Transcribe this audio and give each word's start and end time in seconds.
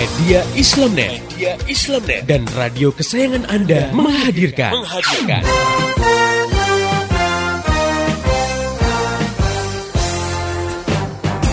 Media 0.00 0.40
Islamnet, 0.56 1.20
Media 1.28 1.60
Islamnet 1.68 2.24
dan 2.24 2.48
radio 2.56 2.88
kesayangan 2.88 3.44
Anda 3.52 3.92
menghadirkan, 3.92 4.72
menghadirkan. 4.80 5.44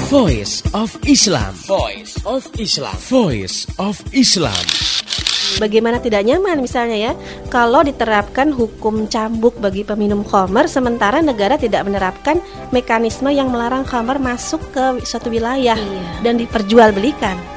Voice 0.08 0.64
of 0.72 0.96
Islam. 1.04 1.52
Voice 1.68 2.16
of 2.24 2.48
Islam. 2.56 2.96
Voice 3.12 3.68
of 3.84 4.00
Islam. 4.16 4.64
Bagaimana 5.60 6.00
tidak 6.00 6.24
nyaman 6.24 6.64
misalnya 6.64 7.12
ya 7.12 7.14
kalau 7.52 7.84
diterapkan 7.84 8.56
hukum 8.56 9.12
cambuk 9.12 9.60
bagi 9.60 9.84
peminum 9.84 10.24
khamar 10.24 10.72
sementara 10.72 11.20
negara 11.20 11.60
tidak 11.60 11.84
menerapkan 11.84 12.40
mekanisme 12.72 13.28
yang 13.28 13.52
melarang 13.52 13.84
khamar 13.84 14.24
masuk 14.24 14.64
ke 14.72 15.04
suatu 15.04 15.28
wilayah 15.28 15.76
Iya. 15.76 16.24
dan 16.24 16.40
diperjualbelikan. 16.40 17.57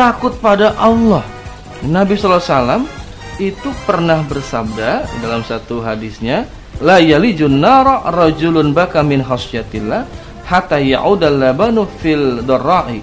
takut 0.00 0.32
pada 0.40 0.72
Allah. 0.80 1.20
Nabi 1.84 2.16
SAW 2.16 2.88
itu 3.36 3.68
pernah 3.84 4.24
bersabda 4.24 5.04
dalam 5.20 5.44
satu 5.44 5.84
hadisnya 5.84 6.48
la 6.80 6.96
yalijun 6.96 7.60
nara 7.60 8.08
rajulun 8.08 8.72
baka 8.72 9.04
min 9.04 9.20
khasyatillah 9.20 10.08
hatta 10.48 10.80
ya'udal 10.80 11.36
labanu 11.36 11.84
fil 12.00 12.40
darra'i 12.44 13.00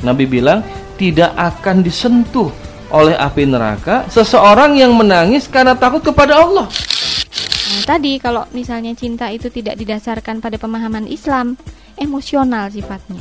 Nabi 0.00 0.24
bilang 0.28 0.64
tidak 0.96 1.36
akan 1.36 1.84
disentuh 1.84 2.48
oleh 2.92 3.16
api 3.16 3.44
neraka 3.48 4.08
seseorang 4.08 4.76
yang 4.76 4.92
menangis 4.96 5.48
karena 5.48 5.76
takut 5.76 6.00
kepada 6.00 6.36
Allah 6.36 6.68
Nah, 7.68 7.82
tadi 7.84 8.16
kalau 8.16 8.48
misalnya 8.56 8.96
cinta 8.96 9.28
itu 9.28 9.52
tidak 9.52 9.76
didasarkan 9.76 10.40
pada 10.40 10.56
pemahaman 10.56 11.04
Islam, 11.04 11.60
emosional 12.00 12.72
sifatnya. 12.72 13.20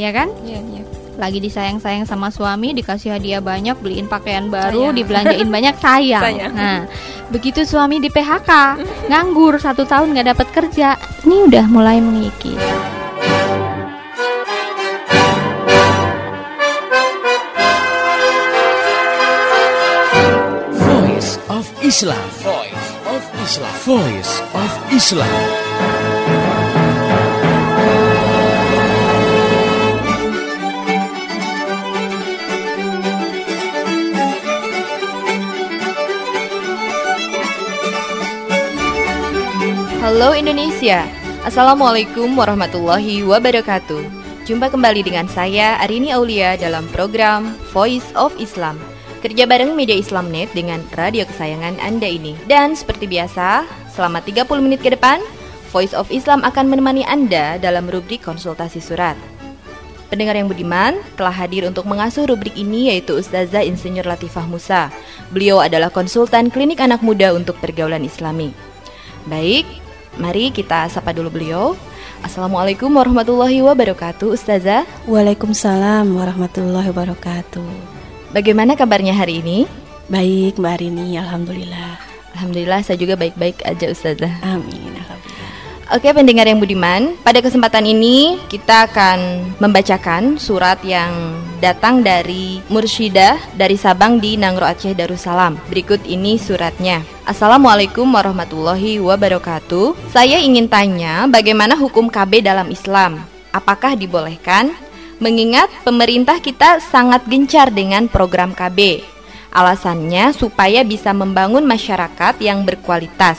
Ya 0.00 0.08
kan? 0.10 0.32
Iya, 0.42 0.60
iya. 0.64 0.82
Lagi 1.20 1.44
disayang-sayang 1.44 2.08
sama 2.08 2.32
suami, 2.32 2.72
dikasih 2.72 3.12
hadiah 3.12 3.44
banyak, 3.44 3.76
beliin 3.84 4.08
pakaian 4.08 4.48
baru, 4.48 4.88
Sayang. 4.90 4.96
dibelanjain 4.96 5.48
banyak, 5.52 5.74
sayang. 5.76 6.24
Sayang. 6.24 6.52
Nah, 6.56 6.88
begitu 7.28 7.68
suami 7.68 8.00
di 8.00 8.08
PHK, 8.08 8.50
nganggur 9.12 9.60
satu 9.60 9.84
tahun 9.84 10.16
nggak 10.16 10.28
dapat 10.32 10.48
kerja, 10.56 10.96
ini 11.28 11.52
udah 11.52 11.68
mulai 11.68 12.00
mengikis. 12.00 12.56
Voice 20.72 21.38
of 21.48 21.66
Islam. 21.82 22.26
Islam. 23.42 23.74
Voice 23.82 24.38
of 24.54 24.70
Islam. 24.94 25.26
Halo 39.98 40.38
Indonesia, 40.38 41.02
Assalamualaikum 41.42 42.38
warahmatullahi 42.38 43.26
wabarakatuh. 43.26 44.06
Jumpa 44.46 44.70
kembali 44.70 45.02
dengan 45.02 45.26
saya 45.26 45.82
Arini 45.82 46.14
Aulia 46.14 46.54
dalam 46.54 46.86
program 46.94 47.58
Voice 47.74 48.06
of 48.14 48.30
Islam. 48.38 48.78
Kerja 49.22 49.46
bareng 49.46 49.78
Media 49.78 49.94
Islamnet 49.94 50.50
dengan 50.50 50.82
radio 50.98 51.22
kesayangan 51.22 51.78
Anda 51.78 52.10
ini. 52.10 52.34
Dan 52.50 52.74
seperti 52.74 53.06
biasa, 53.06 53.62
selama 53.94 54.18
30 54.18 54.50
menit 54.58 54.82
ke 54.82 54.90
depan, 54.90 55.22
Voice 55.70 55.94
of 55.94 56.10
Islam 56.10 56.42
akan 56.42 56.66
menemani 56.66 57.06
Anda 57.06 57.54
dalam 57.62 57.86
rubrik 57.86 58.26
konsultasi 58.26 58.82
surat. 58.82 59.14
Pendengar 60.10 60.34
yang 60.34 60.50
budiman 60.50 60.98
telah 61.14 61.32
hadir 61.32 61.64
untuk 61.70 61.86
mengasuh 61.86 62.26
rubrik 62.26 62.58
ini 62.58 62.90
yaitu 62.90 63.14
Ustazah 63.14 63.62
Insinyur 63.62 64.04
Latifah 64.04 64.44
Musa. 64.44 64.90
Beliau 65.30 65.62
adalah 65.62 65.88
konsultan 65.88 66.50
klinik 66.50 66.82
anak 66.82 67.00
muda 67.00 67.30
untuk 67.32 67.56
pergaulan 67.62 68.02
islami. 68.02 68.50
Baik, 69.30 69.64
mari 70.18 70.50
kita 70.50 70.90
sapa 70.90 71.14
dulu 71.14 71.30
beliau. 71.30 71.78
Assalamualaikum 72.26 72.90
warahmatullahi 72.90 73.62
wabarakatuh, 73.62 74.34
Ustazah. 74.34 74.82
Waalaikumsalam 75.06 76.10
warahmatullahi 76.10 76.90
wabarakatuh. 76.90 77.91
Bagaimana 78.32 78.72
kabarnya 78.72 79.12
hari 79.12 79.44
ini? 79.44 79.68
Baik, 80.08 80.56
Mbak 80.56 80.72
Arini, 80.80 81.20
alhamdulillah. 81.20 82.00
Alhamdulillah 82.32 82.80
saya 82.80 82.96
juga 82.96 83.12
baik-baik 83.12 83.60
aja, 83.60 83.92
Ustazah. 83.92 84.40
Amin, 84.40 84.96
alhamdulillah. 84.96 85.52
Oke 85.92 86.08
pendengar 86.16 86.48
yang 86.48 86.56
budiman, 86.56 87.12
pada 87.20 87.44
kesempatan 87.44 87.84
ini 87.84 88.40
kita 88.48 88.88
akan 88.88 89.52
membacakan 89.60 90.40
surat 90.40 90.80
yang 90.80 91.12
datang 91.60 92.00
dari 92.00 92.64
Mursyidah 92.72 93.36
dari 93.60 93.76
Sabang 93.76 94.16
di 94.16 94.40
Nangro 94.40 94.64
Aceh 94.64 94.96
Darussalam. 94.96 95.60
Berikut 95.68 96.00
ini 96.08 96.40
suratnya. 96.40 97.04
Assalamualaikum 97.28 98.08
warahmatullahi 98.08 98.96
wabarakatuh. 99.04 100.08
Saya 100.08 100.40
ingin 100.40 100.72
tanya 100.72 101.28
bagaimana 101.28 101.76
hukum 101.76 102.08
KB 102.08 102.40
dalam 102.40 102.72
Islam? 102.72 103.20
Apakah 103.52 103.92
dibolehkan? 103.92 104.72
Mengingat 105.22 105.70
pemerintah 105.86 106.42
kita 106.42 106.82
sangat 106.82 107.22
gencar 107.30 107.70
dengan 107.70 108.10
program 108.10 108.50
KB. 108.50 109.06
Alasannya 109.54 110.34
supaya 110.34 110.82
bisa 110.82 111.14
membangun 111.14 111.62
masyarakat 111.62 112.42
yang 112.42 112.66
berkualitas. 112.66 113.38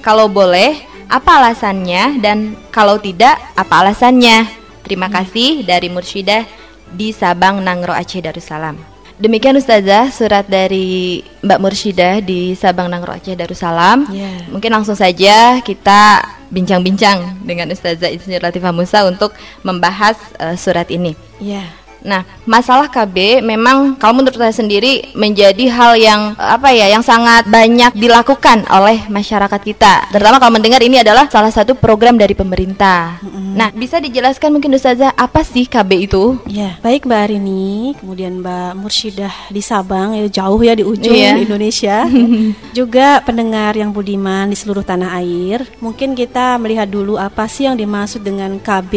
Kalau 0.00 0.32
boleh, 0.32 0.80
apa 1.12 1.36
alasannya 1.36 2.16
dan 2.16 2.56
kalau 2.72 2.96
tidak, 2.96 3.36
apa 3.52 3.84
alasannya? 3.84 4.48
Terima 4.80 5.12
kasih 5.12 5.68
dari 5.68 5.92
Mursyidah 5.92 6.48
di 6.88 7.12
Sabang 7.12 7.60
Nangro 7.60 7.92
Aceh 7.92 8.24
Darussalam. 8.24 8.80
Demikian 9.20 9.60
Ustazah 9.60 10.08
surat 10.08 10.48
dari 10.48 11.20
Mbak 11.44 11.60
Mursyidah 11.60 12.24
di 12.24 12.56
Sabang 12.56 12.88
Nangro 12.88 13.12
Aceh 13.12 13.36
Darussalam. 13.36 14.08
Ya. 14.08 14.48
Mungkin 14.48 14.72
langsung 14.72 14.96
saja 14.96 15.60
kita 15.60 16.24
bincang-bincang 16.52 17.42
dengan 17.42 17.72
Ustazah 17.72 18.12
Insinyur 18.12 18.44
Latifah 18.44 18.76
Musa 18.76 19.08
untuk 19.08 19.32
membahas 19.64 20.20
eh, 20.36 20.54
surat 20.54 20.86
ini. 20.92 21.16
Ya. 21.40 21.81
Nah, 22.02 22.26
masalah 22.44 22.86
KB 22.86 23.40
memang 23.40 23.94
kalau 23.96 24.18
menurut 24.18 24.34
saya 24.34 24.50
sendiri 24.50 25.14
menjadi 25.14 25.64
hal 25.70 25.92
yang 25.94 26.20
apa 26.34 26.74
ya, 26.74 26.90
yang 26.90 27.00
sangat 27.00 27.46
banyak 27.46 27.94
dilakukan 27.94 28.66
oleh 28.68 29.06
masyarakat 29.06 29.60
kita. 29.62 30.10
Terutama 30.10 30.42
kalau 30.42 30.58
mendengar 30.58 30.82
ini 30.82 30.98
adalah 30.98 31.30
salah 31.30 31.50
satu 31.50 31.74
program 31.74 32.18
dari 32.18 32.34
pemerintah. 32.34 33.22
Nah, 33.54 33.70
bisa 33.70 34.02
dijelaskan 34.02 34.52
mungkin 34.52 34.74
Ustazah 34.74 35.14
apa 35.14 35.46
sih 35.46 35.64
KB 35.64 35.90
itu? 36.10 36.36
Ya, 36.48 36.76
baik 36.82 37.06
Mbak 37.06 37.20
Arini, 37.22 37.94
kemudian 37.98 38.42
Mbak 38.42 38.72
Mursyidah 38.76 39.34
di 39.48 39.62
Sabang, 39.62 40.18
ya 40.18 40.26
jauh 40.26 40.58
ya 40.58 40.74
di 40.74 40.82
ujung 40.82 41.14
Iya. 41.14 41.38
Indonesia. 41.38 42.02
Juga 42.78 43.20
pendengar 43.22 43.76
yang 43.76 43.92
budiman 43.92 44.50
di 44.50 44.56
seluruh 44.56 44.82
tanah 44.82 45.14
air. 45.20 45.62
Mungkin 45.78 46.16
kita 46.16 46.56
melihat 46.58 46.88
dulu 46.88 47.14
apa 47.16 47.46
sih 47.46 47.68
yang 47.68 47.76
dimaksud 47.76 48.24
dengan 48.24 48.56
KB 48.58 48.92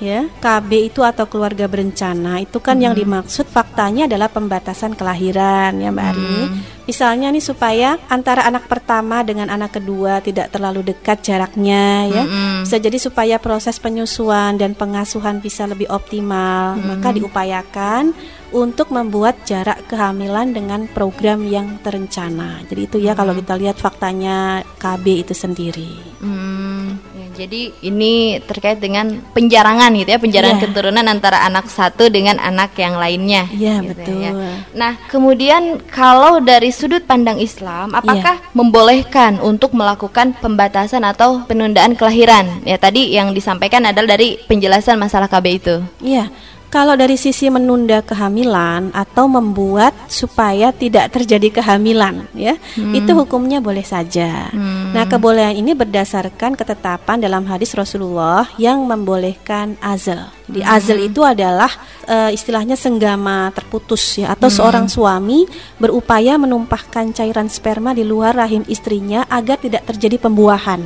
ya. 0.00 0.24
KB 0.38 0.70
itu 0.88 1.02
atau 1.02 1.26
keluarga 1.26 1.66
berencana 1.66 2.37
itu 2.40 2.58
kan 2.62 2.78
yang 2.78 2.94
dimaksud 2.94 3.46
faktanya 3.50 4.06
adalah 4.06 4.32
pembatasan 4.32 4.94
kelahiran 4.94 5.76
ya 5.78 5.90
Mbak 5.90 6.06
Arini. 6.14 6.44
Misalnya 6.88 7.28
nih 7.28 7.44
supaya 7.44 8.00
antara 8.08 8.48
anak 8.48 8.64
pertama 8.64 9.20
dengan 9.20 9.52
anak 9.52 9.76
kedua 9.76 10.24
tidak 10.24 10.48
terlalu 10.48 10.80
dekat 10.88 11.20
jaraknya 11.20 12.08
ya. 12.08 12.24
Bisa 12.64 12.80
jadi 12.80 12.96
supaya 12.96 13.36
proses 13.36 13.76
penyusuan 13.76 14.56
dan 14.56 14.72
pengasuhan 14.72 15.44
bisa 15.44 15.68
lebih 15.68 15.84
optimal, 15.92 16.80
maka 16.80 17.12
diupayakan 17.12 18.16
untuk 18.48 18.88
membuat 18.88 19.44
jarak 19.44 19.84
kehamilan 19.92 20.56
dengan 20.56 20.88
program 20.88 21.44
yang 21.44 21.76
terencana. 21.84 22.64
Jadi 22.64 22.80
itu 22.80 22.96
ya 22.96 23.12
kalau 23.12 23.36
kita 23.36 23.60
lihat 23.60 23.76
faktanya 23.76 24.64
KB 24.80 25.28
itu 25.28 25.36
sendiri. 25.36 25.92
Hmm, 26.24 26.96
jadi 27.38 27.70
ini 27.86 28.42
terkait 28.42 28.82
dengan 28.82 29.22
penjarangan 29.30 29.94
gitu 29.94 30.10
ya, 30.10 30.18
penjarangan 30.18 30.58
Iya. 30.58 30.64
keturunan 30.66 31.06
antara 31.06 31.46
anak 31.46 31.70
satu 31.70 32.10
dengan 32.10 32.42
anak 32.42 32.74
yang 32.74 32.98
lainnya. 32.98 33.46
Iya, 33.54 33.78
gitu 33.86 33.94
betul. 34.02 34.18
ya. 34.18 34.32
Nah, 34.74 34.98
kemudian 35.06 35.78
kalau 35.86 36.42
dari 36.42 36.74
sudut 36.74 37.06
pandang 37.06 37.38
Islam, 37.38 37.94
apakah 37.94 38.42
membolehkan 38.58 39.38
untuk 39.38 39.70
melakukan 39.70 40.34
pembatasan 40.42 41.06
atau 41.06 41.46
penundaan 41.46 41.94
kelahiran? 41.94 42.66
Ya 42.66 42.74
tadi 42.74 43.14
yang 43.14 43.30
disampaikan 43.30 43.86
adalah 43.86 44.18
dari 44.18 44.42
penjelasan 44.50 44.98
masalah 44.98 45.30
KB 45.30 45.46
itu. 45.54 45.76
Iya, 46.02 46.34
Kalau 46.68 47.00
dari 47.00 47.16
sisi 47.16 47.48
menunda 47.48 48.04
kehamilan 48.04 48.92
atau 48.92 49.24
membuat 49.24 49.96
supaya 50.04 50.68
tidak 50.68 51.16
terjadi 51.16 51.60
kehamilan, 51.60 52.28
ya, 52.36 52.60
itu 52.76 53.10
hukumnya 53.16 53.56
boleh 53.64 53.80
saja. 53.80 54.52
Nah, 54.92 55.08
kebolehan 55.08 55.56
ini 55.56 55.72
berdasarkan 55.72 56.60
ketetapan 56.60 57.24
dalam 57.24 57.48
hadis 57.48 57.72
Rasulullah 57.72 58.44
yang 58.60 58.84
membolehkan 58.84 59.80
azal. 59.80 60.28
Jadi 60.48 60.64
azal 60.64 60.98
itu 61.04 61.20
adalah 61.24 61.68
eh, 62.08 62.32
istilahnya 62.32 62.76
senggama 62.76 63.52
terputus 63.52 64.16
ya 64.16 64.32
atau 64.32 64.48
seorang 64.48 64.88
suami 64.88 65.44
berupaya 65.76 66.40
menumpahkan 66.40 67.12
cairan 67.12 67.52
sperma 67.52 67.92
di 67.92 68.04
luar 68.04 68.32
rahim 68.32 68.64
istrinya 68.64 69.28
agar 69.28 69.60
tidak 69.60 69.84
terjadi 69.84 70.16
pembuahan 70.16 70.84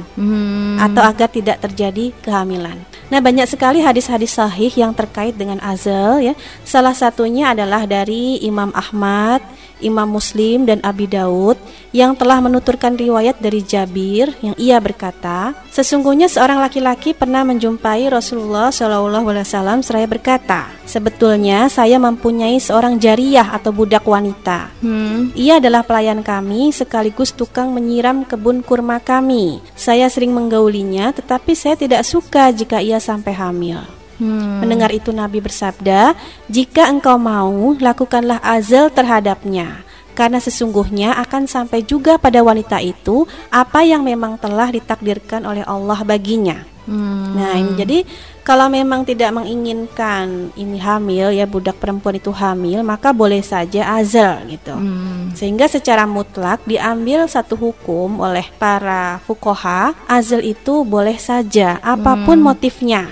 atau 0.82 1.02
agar 1.02 1.31
tidak 1.31 1.62
terjadi 1.62 2.11
kehamilan. 2.23 2.91
Nah, 3.12 3.20
banyak 3.20 3.44
sekali 3.44 3.85
hadis-hadis 3.85 4.41
sahih 4.41 4.73
yang 4.73 4.97
terkait 4.97 5.37
dengan 5.37 5.61
azal 5.61 6.25
ya. 6.25 6.32
Salah 6.64 6.97
satunya 6.97 7.53
adalah 7.53 7.85
dari 7.85 8.41
Imam 8.41 8.73
Ahmad, 8.73 9.44
Imam 9.82 10.06
Muslim 10.06 10.64
dan 10.64 10.79
Abi 10.87 11.11
Daud 11.11 11.58
yang 11.93 12.17
telah 12.17 12.40
menuturkan 12.40 12.96
riwayat 12.96 13.37
dari 13.43 13.61
Jabir 13.61 14.32
yang 14.40 14.56
ia 14.56 14.81
berkata, 14.81 15.52
sesungguhnya 15.69 16.31
seorang 16.31 16.62
laki-laki 16.62 17.12
pernah 17.12 17.44
menjumpai 17.44 18.08
Rasulullah 18.08 18.73
Shallallahu 18.73 19.29
Alaihi 19.29 19.44
Wasallam 19.44 19.84
seraya 19.84 20.08
berkata, 20.08 20.73
sebetulnya 20.88 21.69
saya 21.69 22.00
mempunyai 22.00 22.56
seorang 22.56 22.96
jariyah 22.96 23.52
atau 23.52 23.75
budak 23.75 24.08
wanita. 24.08 24.73
Ia 25.37 25.61
adalah 25.61 25.85
pelayan 25.85 26.25
kami 26.25 26.73
sekaligus 26.73 27.37
tukang 27.37 27.76
menyiram 27.76 28.25
kebun 28.25 28.64
kurma 28.64 29.02
kami. 29.02 29.61
Saya 29.76 30.08
sering 30.08 30.32
menggaulinya, 30.32 31.12
tetapi 31.12 31.52
saya 31.52 31.76
tidak 31.76 32.06
suka 32.08 32.49
jika 32.55 32.81
ia 32.81 32.96
sampai 32.96 33.37
hamil. 33.37 33.82
Mendengar 34.62 34.94
itu 34.94 35.10
Nabi 35.10 35.42
bersabda, 35.42 36.14
"Jika 36.46 36.86
engkau 36.86 37.19
mau, 37.19 37.74
lakukanlah 37.76 38.38
azal 38.42 38.88
terhadapnya." 38.94 39.82
Karena 40.12 40.36
sesungguhnya 40.38 41.16
akan 41.24 41.48
sampai 41.48 41.88
juga 41.88 42.20
pada 42.20 42.44
wanita 42.44 42.84
itu 42.84 43.24
apa 43.48 43.80
yang 43.80 44.04
memang 44.04 44.36
telah 44.36 44.69
ditakdirkan 44.69 45.48
oleh 45.48 45.64
Allah 45.64 46.04
baginya. 46.04 46.69
Nah, 47.32 47.54
ini 47.56 47.72
jadi 47.78 47.98
kalau 48.42 48.66
memang 48.66 49.06
tidak 49.06 49.30
menginginkan 49.30 50.50
ini 50.58 50.78
hamil 50.82 51.30
ya 51.30 51.46
budak 51.46 51.78
perempuan 51.78 52.18
itu 52.18 52.34
hamil, 52.34 52.82
maka 52.82 53.14
boleh 53.14 53.38
saja 53.42 53.94
azal 53.94 54.42
gitu. 54.50 54.74
Sehingga 55.38 55.70
secara 55.70 56.06
mutlak 56.10 56.58
diambil 56.66 57.30
satu 57.30 57.54
hukum 57.54 58.18
oleh 58.18 58.46
para 58.58 59.22
fukoha, 59.22 59.94
azal 60.10 60.42
itu 60.42 60.82
boleh 60.82 61.14
saja 61.22 61.78
apa 61.82 62.18
pun 62.26 62.42
motifnya. 62.42 63.06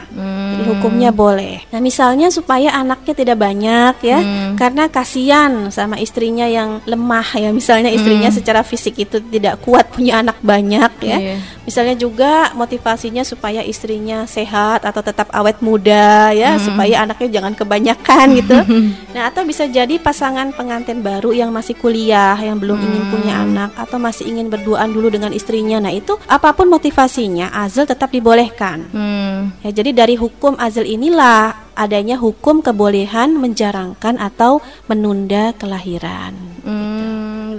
Jadi 0.51 0.63
hukumnya 0.67 1.15
boleh. 1.15 1.63
Nah, 1.71 1.79
misalnya 1.79 2.29
supaya 2.35 2.75
anaknya 2.75 3.15
tidak 3.15 3.39
banyak 3.39 3.95
ya, 4.03 4.19
karena 4.59 4.91
kasihan 4.91 5.71
sama 5.71 6.01
istrinya 6.03 6.49
yang 6.51 6.83
lemah 6.89 7.39
ya. 7.39 7.55
Misalnya 7.55 7.93
istrinya 7.93 8.35
secara 8.35 8.67
fisik 8.67 8.99
itu 8.99 9.23
tidak 9.31 9.63
kuat 9.63 9.93
punya 9.95 10.25
anak 10.25 10.41
banyak 10.43 10.93
ya. 11.05 11.19
Iya. 11.21 11.37
Misalnya 11.69 11.95
juga 11.95 12.51
motivasinya 12.57 13.23
supaya 13.23 13.63
istrinya 13.63 14.27
sehat 14.27 14.83
atau 14.83 15.05
tetap 15.05 15.20
awet 15.29 15.61
muda 15.61 16.33
ya, 16.33 16.57
supaya 16.57 17.05
anaknya 17.05 17.41
jangan 17.41 17.53
kebanyakan 17.53 18.27
gitu. 18.41 18.57
Nah, 19.11 19.27
atau 19.27 19.43
bisa 19.43 19.67
jadi 19.67 19.99
pasangan 19.99 20.55
pengantin 20.55 21.03
baru 21.03 21.35
yang 21.35 21.51
masih 21.51 21.75
kuliah, 21.75 22.39
yang 22.39 22.63
belum 22.63 22.79
ingin 22.79 23.05
punya 23.11 23.43
anak 23.43 23.75
atau 23.75 23.99
masih 23.99 24.31
ingin 24.31 24.47
berduaan 24.47 24.95
dulu 24.95 25.11
dengan 25.11 25.35
istrinya. 25.35 25.83
Nah, 25.83 25.91
itu 25.91 26.15
apa 26.31 26.55
pun 26.55 26.71
motivasinya, 26.71 27.51
azal 27.51 27.91
tetap 27.91 28.15
dibolehkan. 28.15 28.87
Hmm. 28.95 29.51
Ya, 29.67 29.75
jadi 29.75 29.91
dari 30.07 30.15
hukum 30.15 30.55
azal 30.63 30.87
inilah 30.87 31.71
adanya 31.81 32.21
hukum 32.21 32.61
kebolehan 32.61 33.35
menjarangkan 33.41 34.21
atau 34.21 34.61
menunda 34.85 35.57
kelahiran. 35.57 36.37
Hmm, 36.61 36.90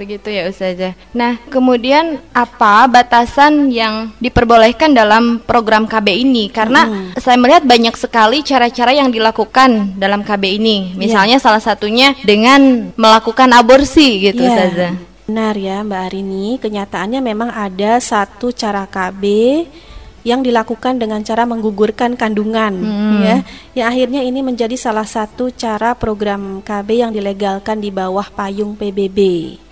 begitu 0.01 0.33
ya 0.33 0.49
Ustazah. 0.49 0.97
Nah, 1.13 1.37
kemudian 1.53 2.17
apa 2.33 2.89
batasan 2.89 3.69
yang 3.69 4.09
diperbolehkan 4.17 4.97
dalam 4.97 5.37
program 5.45 5.85
KB 5.85 6.25
ini? 6.25 6.49
Karena 6.49 7.13
saya 7.21 7.37
melihat 7.37 7.61
banyak 7.61 7.93
sekali 7.93 8.41
cara-cara 8.41 8.97
yang 8.97 9.13
dilakukan 9.13 10.01
dalam 10.01 10.25
KB 10.25 10.57
ini. 10.57 10.97
Misalnya 10.97 11.37
salah 11.37 11.61
satunya 11.61 12.17
dengan 12.25 12.89
melakukan 12.97 13.53
aborsi 13.53 14.25
gitu 14.25 14.41
Iya. 14.41 14.49
Ustazah. 14.49 14.93
Benar 15.29 15.55
ya 15.55 15.79
Mbak 15.85 16.01
Arini, 16.11 16.59
kenyataannya 16.59 17.21
memang 17.23 17.55
ada 17.55 18.01
satu 18.03 18.51
cara 18.51 18.83
KB 18.89 19.23
yang 20.21 20.45
dilakukan 20.45 21.01
dengan 21.01 21.25
cara 21.25 21.49
menggugurkan 21.49 22.13
kandungan 22.13 22.73
ya. 23.25 23.37
Yang 23.73 23.87
akhirnya 23.87 24.21
ini 24.21 24.39
menjadi 24.45 24.75
salah 24.77 25.07
satu 25.07 25.49
cara 25.53 25.97
program 25.97 26.61
KB 26.61 26.89
yang 27.07 27.11
dilegalkan 27.11 27.81
di 27.81 27.89
bawah 27.89 28.27
payung 28.29 28.77
PBB. 28.77 29.19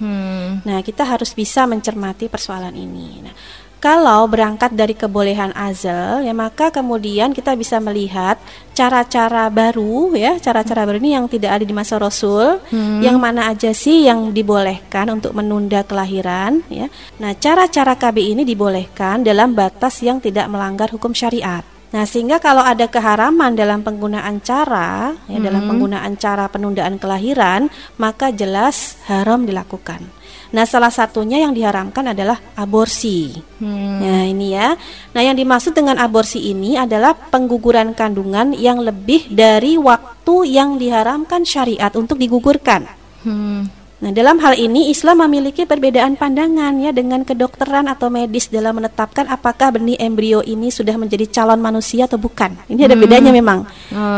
Hmm. 0.01 0.65
Nah, 0.65 0.79
kita 0.81 1.05
harus 1.05 1.31
bisa 1.35 1.69
mencermati 1.69 2.27
persoalan 2.27 2.73
ini. 2.73 3.21
Nah, 3.23 3.33
kalau 3.79 4.27
berangkat 4.27 4.75
dari 4.75 4.91
kebolehan 4.91 5.55
azal, 5.55 6.19
ya 6.19 6.35
maka 6.35 6.67
kemudian 6.67 7.31
kita 7.31 7.55
bisa 7.55 7.79
melihat 7.79 8.35
cara-cara 8.75 9.47
baru, 9.47 10.11
ya 10.19 10.35
cara-cara 10.35 10.83
baru 10.83 10.99
ini 10.99 11.15
yang 11.15 11.31
tidak 11.31 11.55
ada 11.55 11.63
di 11.63 11.71
masa 11.71 11.95
Rasul, 11.95 12.59
yang 12.99 13.15
mana 13.23 13.47
aja 13.47 13.71
sih 13.71 14.03
yang 14.03 14.35
dibolehkan 14.35 15.07
untuk 15.15 15.31
menunda 15.31 15.87
kelahiran, 15.87 16.59
ya. 16.67 16.91
Nah, 17.23 17.31
cara-cara 17.39 17.95
KB 17.95 18.35
ini 18.35 18.43
dibolehkan 18.43 19.23
dalam 19.23 19.55
batas 19.55 20.03
yang 20.03 20.19
tidak 20.19 20.51
melanggar 20.51 20.91
hukum 20.91 21.15
syariat. 21.15 21.63
Nah, 21.89 22.05
sehingga 22.05 22.37
kalau 22.37 22.61
ada 22.61 22.85
keharaman 22.85 23.57
dalam 23.57 23.81
penggunaan 23.81 24.43
cara, 24.45 25.17
ya 25.25 25.39
dalam 25.41 25.65
penggunaan 25.65 26.19
cara 26.21 26.45
penundaan 26.45 27.01
kelahiran, 27.01 27.65
maka 27.97 28.29
jelas 28.29 28.99
haram 29.09 29.47
dilakukan. 29.47 30.18
Nah, 30.49 30.65
salah 30.65 30.89
satunya 30.89 31.45
yang 31.45 31.53
diharamkan 31.53 32.09
adalah 32.09 32.41
aborsi. 32.57 33.37
Nah, 33.61 34.25
ini 34.25 34.57
ya. 34.57 34.73
Nah, 35.13 35.21
yang 35.21 35.37
dimaksud 35.37 35.77
dengan 35.77 36.01
aborsi 36.01 36.49
ini 36.49 36.73
adalah 36.73 37.13
pengguguran 37.13 37.93
kandungan 37.93 38.57
yang 38.57 38.81
lebih 38.81 39.29
dari 39.29 39.77
waktu 39.77 40.49
yang 40.49 40.81
diharamkan 40.81 41.45
syariat 41.45 41.93
untuk 41.93 42.17
digugurkan. 42.17 42.89
Hmm. 43.21 43.78
Nah, 43.99 44.15
dalam 44.15 44.39
hal 44.39 44.55
ini 44.55 44.87
Islam 44.87 45.27
memiliki 45.27 45.67
perbedaan 45.67 46.15
pandangan 46.15 46.71
ya 46.79 46.95
dengan 46.95 47.27
kedokteran 47.27 47.83
atau 47.91 48.07
medis 48.07 48.47
dalam 48.47 48.79
menetapkan 48.79 49.27
apakah 49.27 49.75
benih 49.75 49.99
embrio 49.99 50.39
ini 50.39 50.71
sudah 50.71 50.95
menjadi 50.95 51.27
calon 51.27 51.59
manusia 51.59 52.07
atau 52.07 52.15
bukan. 52.15 52.55
Ini 52.71 52.87
ada 52.87 52.95
bedanya 52.95 53.35
memang. 53.35 53.67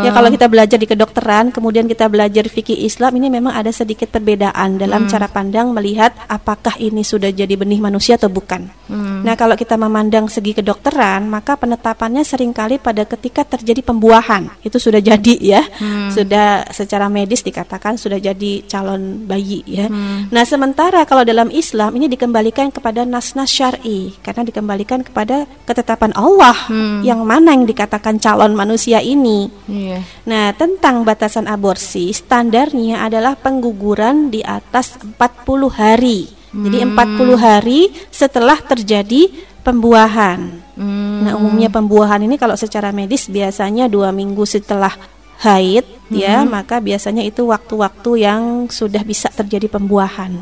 Ya 0.05 0.13
kalau 0.13 0.29
kita 0.29 0.45
belajar 0.45 0.77
di 0.77 0.85
kedokteran, 0.85 1.49
kemudian 1.49 1.89
kita 1.89 2.05
belajar 2.13 2.45
fikih 2.45 2.85
Islam, 2.85 3.17
ini 3.17 3.33
memang 3.33 3.57
ada 3.57 3.73
sedikit 3.73 4.13
perbedaan 4.13 4.77
dalam 4.77 5.09
cara 5.09 5.25
pandang 5.25 5.73
melihat 5.73 6.13
apakah 6.29 6.77
ini 6.77 7.01
sudah 7.01 7.33
jadi 7.33 7.57
benih 7.57 7.81
manusia 7.81 8.21
atau 8.21 8.29
bukan. 8.29 8.69
Nah, 9.25 9.33
kalau 9.33 9.57
kita 9.57 9.81
memandang 9.81 10.29
segi 10.29 10.61
kedokteran, 10.61 11.25
maka 11.25 11.57
penetapannya 11.57 12.21
sering 12.21 12.53
kali 12.53 12.77
pada 12.77 13.01
ketika 13.09 13.57
terjadi 13.57 13.81
pembuahan. 13.81 14.45
Itu 14.61 14.77
sudah 14.77 15.01
jadi 15.01 15.35
ya. 15.41 15.61
Sudah 16.13 16.69
secara 16.69 17.09
medis 17.09 17.41
dikatakan 17.41 17.97
sudah 17.97 18.21
jadi 18.21 18.61
calon 18.69 19.25
bayi 19.25 19.65
ya. 19.71 19.87
Nah, 20.27 20.43
sementara 20.43 21.07
kalau 21.07 21.23
dalam 21.23 21.47
Islam 21.47 21.95
ini 21.95 22.11
dikembalikan 22.11 22.69
kepada 22.69 23.07
nas-nas 23.07 23.47
syar'i 23.47 24.11
karena 24.19 24.43
dikembalikan 24.43 25.01
kepada 25.01 25.47
ketetapan 25.63 26.11
Allah 26.13 26.55
yang 27.01 27.23
mana 27.23 27.55
yang 27.55 27.63
dikatakan 27.63 28.19
calon 28.19 28.51
manusia 28.51 28.99
ini. 28.99 29.47
Iya. 29.71 30.03
Nah, 30.27 30.51
tentang 30.53 31.07
batasan 31.07 31.47
aborsi, 31.47 32.11
standarnya 32.11 33.07
adalah 33.07 33.39
pengguguran 33.39 34.27
di 34.27 34.43
atas 34.43 34.99
40 34.99 35.71
hari. 35.71 36.27
Jadi 36.51 36.83
40 36.83 37.39
hari 37.39 37.95
setelah 38.11 38.59
terjadi 38.59 39.31
pembuahan. 39.63 40.59
Nah, 41.21 41.37
umumnya 41.37 41.69
pembuahan 41.69 42.19
ini 42.25 42.35
kalau 42.41 42.57
secara 42.57 42.89
medis 42.89 43.29
biasanya 43.29 43.85
dua 43.85 44.09
minggu 44.09 44.41
setelah 44.43 44.89
haid, 45.41 45.85
ya, 46.13 46.45
maka 46.45 46.77
biasanya 46.77 47.25
itu 47.25 47.49
waktu-waktu 47.49 48.11
yang 48.21 48.69
sudah 48.69 49.01
bisa 49.01 49.27
terjadi 49.33 49.65
pembuahan. 49.65 50.37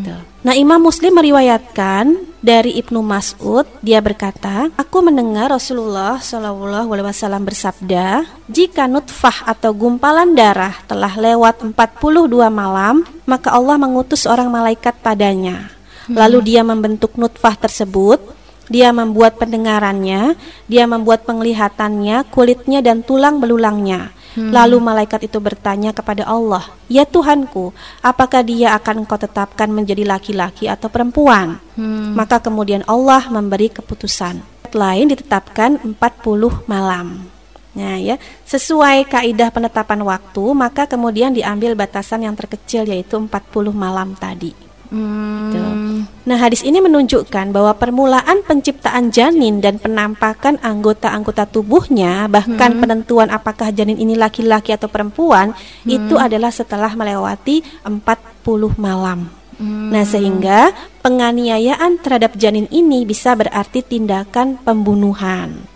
Gitu. 0.00 0.16
Nah, 0.48 0.54
Imam 0.56 0.80
Muslim 0.80 1.12
meriwayatkan 1.12 2.16
dari 2.40 2.80
Ibnu 2.80 3.04
Mas'ud, 3.04 3.68
dia 3.84 4.00
berkata, 4.00 4.72
"Aku 4.80 5.04
mendengar 5.04 5.52
Rasulullah 5.52 6.16
Shallallahu 6.22 6.88
alaihi 6.88 7.08
wasallam 7.10 7.44
bersabda, 7.44 8.24
jika 8.48 8.88
nutfah 8.88 9.44
atau 9.44 9.76
gumpalan 9.76 10.32
darah 10.32 10.72
telah 10.88 11.12
lewat 11.12 11.60
42 11.60 12.48
malam, 12.48 13.04
maka 13.28 13.52
Allah 13.52 13.76
mengutus 13.76 14.24
seorang 14.24 14.48
malaikat 14.48 14.96
padanya. 15.04 15.68
Lalu 16.08 16.56
dia 16.56 16.64
membentuk 16.64 17.20
nutfah 17.20 17.52
tersebut, 17.52 18.37
dia 18.68 18.92
membuat 18.92 19.40
pendengarannya, 19.40 20.36
dia 20.68 20.84
membuat 20.84 21.24
penglihatannya, 21.24 22.28
kulitnya 22.28 22.84
dan 22.84 23.02
tulang 23.02 23.40
belulangnya. 23.40 24.12
Lalu 24.38 24.78
malaikat 24.78 25.26
itu 25.26 25.42
bertanya 25.42 25.90
kepada 25.90 26.22
Allah, 26.22 26.62
"Ya 26.86 27.02
Tuhanku, 27.02 27.74
apakah 27.98 28.46
dia 28.46 28.70
akan 28.78 29.02
engkau 29.02 29.18
tetapkan 29.18 29.66
menjadi 29.66 30.06
laki-laki 30.06 30.70
atau 30.70 30.86
perempuan?" 30.86 31.58
Maka 32.14 32.38
kemudian 32.38 32.86
Allah 32.86 33.26
memberi 33.32 33.66
keputusan. 33.66 34.38
Lain 34.70 35.10
ditetapkan 35.10 35.80
40 35.82 36.62
malam. 36.70 37.26
Nah, 37.78 37.96
ya, 37.98 38.18
sesuai 38.46 39.06
kaidah 39.06 39.50
penetapan 39.54 40.02
waktu, 40.02 40.44
maka 40.54 40.86
kemudian 40.86 41.30
diambil 41.30 41.74
batasan 41.78 42.26
yang 42.26 42.34
terkecil 42.34 42.86
yaitu 42.86 43.14
40 43.18 43.74
malam 43.74 44.18
tadi. 44.18 44.67
Gitu. 44.88 45.60
Nah, 46.28 46.36
hadis 46.36 46.60
ini 46.64 46.80
menunjukkan 46.80 47.52
bahwa 47.52 47.72
permulaan 47.76 48.44
penciptaan 48.44 49.08
janin 49.08 49.60
dan 49.64 49.80
penampakan 49.80 50.60
anggota-anggota 50.60 51.48
tubuhnya, 51.48 52.28
bahkan 52.28 52.76
penentuan 52.80 53.32
apakah 53.32 53.72
janin 53.72 53.96
ini 53.96 54.16
laki-laki 54.16 54.76
atau 54.76 54.88
perempuan, 54.92 55.56
itu 55.88 56.16
adalah 56.20 56.52
setelah 56.52 56.92
melewati 56.92 57.64
40 57.84 58.76
malam. 58.76 59.28
Nah, 59.58 60.06
sehingga 60.06 60.70
penganiayaan 61.02 61.98
terhadap 61.98 62.38
janin 62.38 62.70
ini 62.70 63.02
bisa 63.02 63.34
berarti 63.34 63.82
tindakan 63.82 64.54
pembunuhan. 64.62 65.66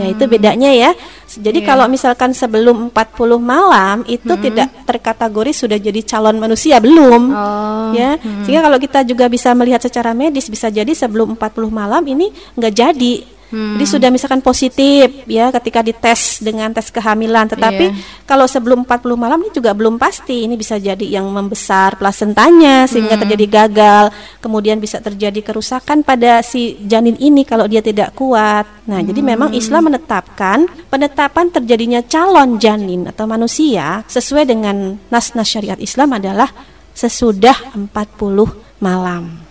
Ya, 0.00 0.06
itu 0.16 0.24
bedanya 0.24 0.70
ya. 0.72 0.90
Jadi 1.28 1.60
kalau 1.62 1.86
misalkan 1.86 2.32
sebelum 2.32 2.88
40 2.90 3.36
malam 3.36 4.02
itu 4.08 4.32
tidak 4.40 4.72
terkategori 4.88 5.52
sudah 5.52 5.78
jadi 5.78 6.00
calon 6.02 6.40
manusia 6.40 6.80
belum. 6.80 7.22
Oh. 7.30 7.92
Ya. 7.92 8.16
Sehingga 8.48 8.64
kalau 8.64 8.78
kita 8.80 9.04
juga 9.04 9.28
bisa 9.28 9.52
melihat 9.52 9.84
secara 9.84 10.16
medis 10.16 10.48
bisa 10.48 10.72
jadi 10.72 10.90
sebelum 10.90 11.36
40 11.36 11.70
malam 11.70 12.02
ini 12.08 12.32
nggak 12.56 12.72
jadi. 12.74 13.39
Jadi 13.50 13.84
sudah 13.86 14.08
misalkan 14.14 14.38
positif 14.38 15.26
ya 15.26 15.50
ketika 15.50 15.82
dites 15.82 16.38
dengan 16.38 16.70
tes 16.70 16.86
kehamilan, 16.94 17.50
tetapi 17.50 17.90
Iya. 17.90 18.22
kalau 18.22 18.46
sebelum 18.46 18.86
40 18.86 19.18
malam 19.18 19.42
ini 19.42 19.50
juga 19.50 19.74
belum 19.74 19.98
pasti. 19.98 20.46
Ini 20.46 20.54
bisa 20.54 20.78
jadi 20.78 21.02
yang 21.02 21.26
membesar 21.26 21.98
plasentanya 21.98 22.86
sehingga 22.86 23.18
terjadi 23.18 23.66
gagal, 23.66 24.14
kemudian 24.38 24.78
bisa 24.78 25.02
terjadi 25.02 25.42
kerusakan 25.42 26.06
pada 26.06 26.46
si 26.46 26.78
janin 26.86 27.18
ini 27.18 27.42
kalau 27.42 27.66
dia 27.66 27.82
tidak 27.82 28.14
kuat. 28.14 28.70
Nah, 28.86 29.02
jadi 29.02 29.18
memang 29.18 29.50
Islam 29.50 29.90
menetapkan 29.90 30.70
penetapan 30.86 31.50
terjadinya 31.50 32.00
calon 32.06 32.62
janin 32.62 33.10
atau 33.10 33.26
manusia 33.26 34.06
sesuai 34.06 34.46
dengan 34.46 34.94
nas-nas 35.10 35.50
syariat 35.50 35.78
Islam 35.82 36.14
adalah 36.14 36.54
sesudah 36.94 37.74
40 37.74 38.78
malam. 38.78 39.42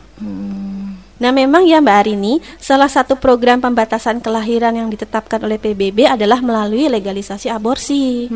Nah 1.19 1.35
memang 1.35 1.67
ya 1.67 1.83
Mbak 1.83 1.97
Arini, 1.99 2.39
salah 2.55 2.88
satu 2.88 3.19
program 3.19 3.59
pembatasan 3.59 4.23
kelahiran 4.23 4.71
yang 4.71 4.88
ditetapkan 4.88 5.43
oleh 5.43 5.59
PBB 5.59 6.07
adalah 6.07 6.39
melalui 6.39 6.88
legalisasi 6.88 7.51
aborsi. 7.51 8.31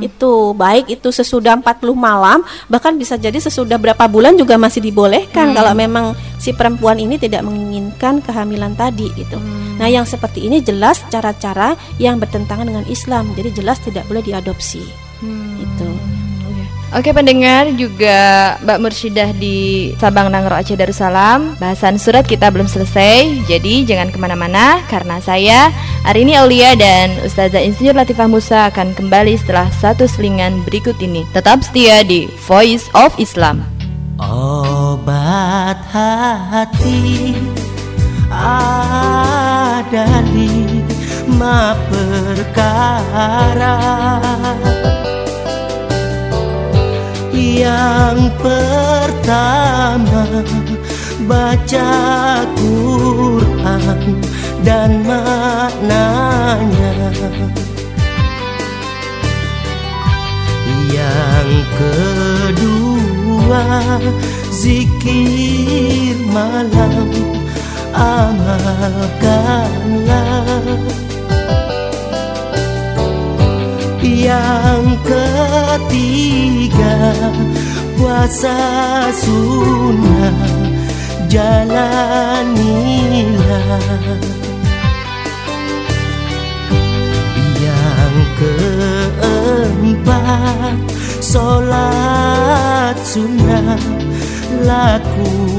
Itu 0.00 0.56
baik 0.56 0.88
itu 0.88 1.12
sesudah 1.12 1.60
40 1.60 1.92
malam, 1.92 2.40
bahkan 2.72 2.96
bisa 2.96 3.20
jadi 3.20 3.36
sesudah 3.36 3.76
berapa 3.76 4.08
bulan 4.08 4.40
juga 4.40 4.56
masih 4.56 4.80
dibolehkan 4.80 5.52
kalau 5.52 5.76
memang 5.76 6.16
si 6.40 6.56
perempuan 6.56 6.96
ini 6.96 7.20
tidak 7.20 7.44
menginginkan 7.44 8.24
kehamilan 8.24 8.72
tadi 8.80 9.12
gitu. 9.12 9.36
Nah 9.76 9.92
yang 9.92 10.08
seperti 10.08 10.48
ini 10.48 10.64
jelas 10.64 11.04
cara-cara 11.12 11.76
yang 12.00 12.16
bertentangan 12.16 12.64
dengan 12.64 12.88
Islam, 12.88 13.28
jadi 13.36 13.52
jelas 13.52 13.76
tidak 13.84 14.08
boleh 14.08 14.24
diadopsi. 14.24 14.80
Itu. 15.60 15.91
Oke 16.92 17.08
pendengar 17.16 17.72
juga 17.72 18.52
Mbak 18.60 18.78
Mursyidah 18.84 19.32
di 19.40 19.90
Sabang 19.96 20.28
Nangro 20.28 20.52
Aceh 20.52 20.76
Darussalam. 20.76 21.56
Bahasan 21.56 21.96
surat 21.96 22.28
kita 22.28 22.52
belum 22.52 22.68
selesai 22.68 23.48
Jadi 23.48 23.88
jangan 23.88 24.12
ke 24.12 24.20
mana-mana 24.20 24.84
Karena 24.92 25.16
saya 25.16 25.72
Arini 26.04 26.36
Aulia 26.36 26.76
dan 26.76 27.16
Ustazah 27.24 27.64
Insinyur 27.64 27.96
Latifah 27.96 28.28
Musa 28.28 28.68
Akan 28.68 28.92
kembali 28.92 29.40
setelah 29.40 29.72
satu 29.80 30.04
selingan 30.04 30.60
berikut 30.68 31.00
ini. 31.00 31.24
Tetap 31.32 31.64
setia 31.64 32.04
di 32.04 32.28
Voice 32.44 32.92
of 32.92 33.16
Islam. 33.16 33.64
Obat 34.20 35.80
hati 35.88 37.32
ada 38.32 40.24
lima 40.32 41.72
perkara 41.88 43.76
Yang 47.42 48.30
pertama 48.38 50.22
baca 51.26 51.90
Quran 52.54 54.22
dan 54.62 55.02
maknanya. 55.02 56.94
Yang 60.86 61.50
kedua 61.74 63.66
zikir 64.54 66.14
malam 66.30 67.10
amalkanlah 67.90 69.42
Yang 74.12 75.00
ketiga. 75.08 76.96
Puasa 77.96 78.60
sunnah 79.16 80.36
jalanilah. 81.32 82.20
Yang 87.62 88.16
keempat 88.36 89.72
Sholat 91.22 92.98
sunnah 93.06 93.80
Lakukanlah 94.60 95.52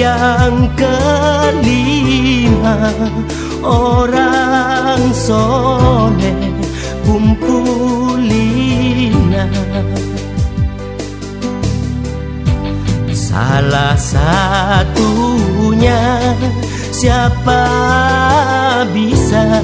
Yang 0.00 0.80
kelima 0.80 2.88
Orang 3.60 5.12
soleh 5.12 6.56
Kumpulilah 7.04 7.52
Salah 13.12 13.92
satunya 14.00 16.00
siapa 16.88 17.68
bisa 18.96 19.60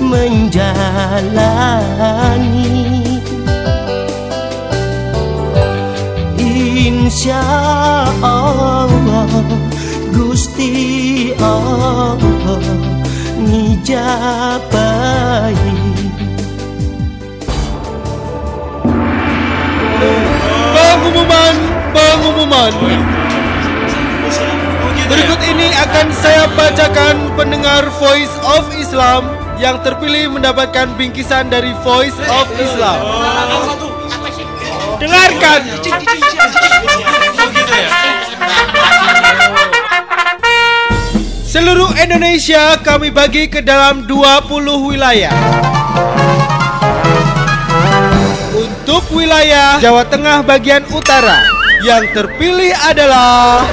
menjalani 0.00 0.56
Insya 7.06 7.38
Allah 8.18 8.90
Gusti 10.10 11.30
Allah 11.38 12.18
Nijabai 13.46 14.34
Pengumuman, 20.74 21.54
pengumuman. 21.94 22.74
Berikut 25.06 25.40
ini 25.46 25.70
akan 25.78 26.10
saya 26.10 26.50
bacakan 26.58 27.38
pendengar 27.38 27.86
Voice 28.02 28.34
of 28.58 28.66
Islam 28.74 29.30
yang 29.62 29.78
terpilih 29.86 30.34
mendapatkan 30.34 30.90
bingkisan 30.98 31.54
dari 31.54 31.70
Voice 31.86 32.18
of 32.26 32.50
Islam. 32.58 32.98
Dengarkan. 34.98 35.60
Seluruh 41.56 41.88
Indonesia 41.96 42.76
kami 42.84 43.08
bagi 43.08 43.48
ke 43.48 43.64
dalam 43.64 44.04
20 44.04 44.92
wilayah. 44.92 45.32
Untuk 48.52 49.08
wilayah 49.16 49.80
Jawa 49.80 50.04
Tengah 50.04 50.44
bagian 50.44 50.84
utara 50.92 51.40
yang 51.80 52.04
terpilih 52.12 52.76
adalah 52.84 53.64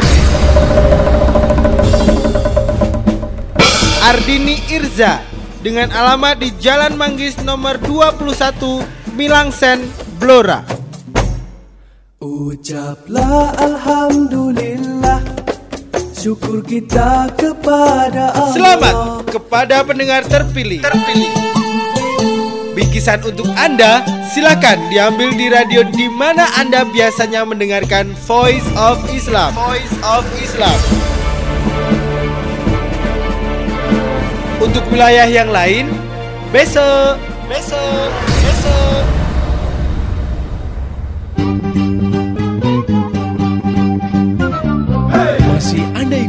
Ardini 4.03 4.63
Irza 4.71 5.23
dengan 5.63 5.91
alamat 5.91 6.39
di 6.39 6.51
Jalan 6.59 6.95
Manggis 6.95 7.39
nomor 7.43 7.79
21 7.79 8.83
Milangsen, 9.15 9.83
Blora. 10.19 10.82
Ucaplah 12.33 13.53
Alhamdulillah 13.61 15.21
Syukur 16.17 16.65
kita 16.65 17.29
kepada 17.37 18.33
Allah 18.33 18.57
Selamat 18.57 18.95
kepada 19.29 19.85
pendengar 19.85 20.25
terpilih. 20.25 20.81
Terpilih. 20.81 21.29
Bingkisan 22.73 23.21
untuk 23.21 23.45
Anda 23.53 24.01
silakan 24.33 24.81
diambil 24.89 25.29
di 25.37 25.45
radio 25.45 25.85
di 25.93 26.09
mana 26.09 26.49
Anda 26.57 26.89
biasanya 26.89 27.45
mendengarkan 27.45 28.17
Voice 28.25 28.65
of 28.81 28.97
Islam. 29.13 29.53
Voice 29.53 29.93
of 30.01 30.25
Islam. 30.41 30.77
Untuk 34.57 34.81
wilayah 34.89 35.29
yang 35.29 35.53
lain, 35.53 35.85
besok, 36.49 37.21
besok, 37.45 38.09
besok. 38.41 39.02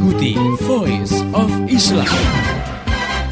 Ikuti 0.04 0.37
Voice 0.68 1.16
of 1.32 1.49
Islam. 1.64 2.04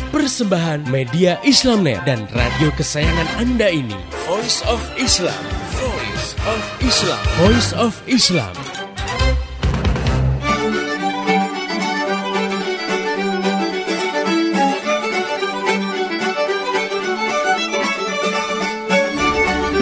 Persembahan 0.09 0.89
media 0.89 1.37
Islamnet 1.45 2.01
dan 2.09 2.25
radio 2.33 2.73
kesayangan 2.73 3.29
Anda 3.37 3.69
ini. 3.69 4.01
Voice 4.25 4.65
of 4.65 4.81
Islam. 4.97 5.37
Voice 5.77 6.33
of 6.49 6.61
Islam. 6.81 7.21
Voice 7.45 7.71
of 7.77 7.93
Islam. 8.09 8.72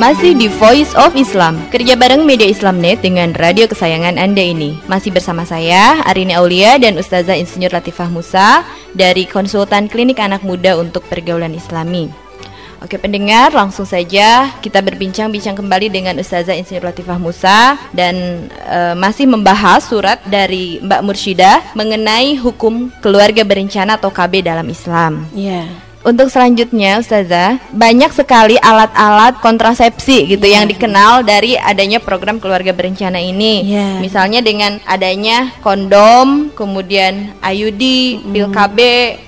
Masih 0.01 0.33
di 0.33 0.49
Voice 0.49 0.97
of 0.97 1.13
Islam, 1.13 1.61
kerja 1.69 1.93
bareng 1.93 2.25
media 2.25 2.49
Islamnet 2.49 3.05
dengan 3.05 3.37
radio 3.37 3.69
kesayangan 3.69 4.17
Anda 4.17 4.41
ini. 4.41 4.81
Masih 4.89 5.13
bersama 5.13 5.45
saya, 5.45 6.01
Arini 6.09 6.33
Aulia 6.33 6.81
dan 6.81 6.97
Ustazah 6.97 7.37
Insinyur 7.37 7.69
Latifah 7.69 8.09
Musa 8.09 8.65
dari 8.97 9.29
Konsultan 9.29 9.93
Klinik 9.93 10.17
Anak 10.17 10.41
Muda 10.41 10.81
untuk 10.81 11.05
Pergaulan 11.05 11.53
Islami. 11.53 12.09
Oke 12.81 12.97
pendengar, 12.97 13.53
langsung 13.53 13.85
saja 13.85 14.49
kita 14.65 14.81
berbincang-bincang 14.81 15.53
kembali 15.53 15.93
dengan 15.93 16.17
Ustazah 16.17 16.57
Insinyur 16.57 16.89
Latifah 16.89 17.21
Musa 17.21 17.77
dan 17.93 18.49
e, 18.49 18.97
masih 18.97 19.29
membahas 19.29 19.85
surat 19.85 20.25
dari 20.25 20.81
Mbak 20.81 21.05
Mursyidah 21.05 21.77
mengenai 21.77 22.41
hukum 22.41 22.89
keluarga 23.05 23.45
berencana 23.45 24.01
atau 24.01 24.09
KB 24.09 24.49
dalam 24.49 24.65
Islam. 24.65 25.29
Iya. 25.37 25.90
Untuk 26.01 26.33
selanjutnya, 26.33 26.97
Ustazah, 26.97 27.61
banyak 27.77 28.09
sekali 28.17 28.57
alat-alat 28.57 29.37
kontrasepsi 29.45 30.33
gitu 30.33 30.49
Iya. 30.49 30.57
yang 30.57 30.65
dikenal 30.65 31.29
dari 31.29 31.61
adanya 31.61 32.01
program 32.01 32.41
keluarga 32.41 32.73
berencana 32.73 33.21
ini. 33.21 33.69
Iya. 33.69 34.01
Misalnya 34.01 34.41
dengan 34.41 34.81
adanya 34.89 35.53
kondom, 35.61 36.57
kemudian 36.57 37.37
IUD, 37.45 37.83
pil 38.33 38.49
KB 38.49 38.79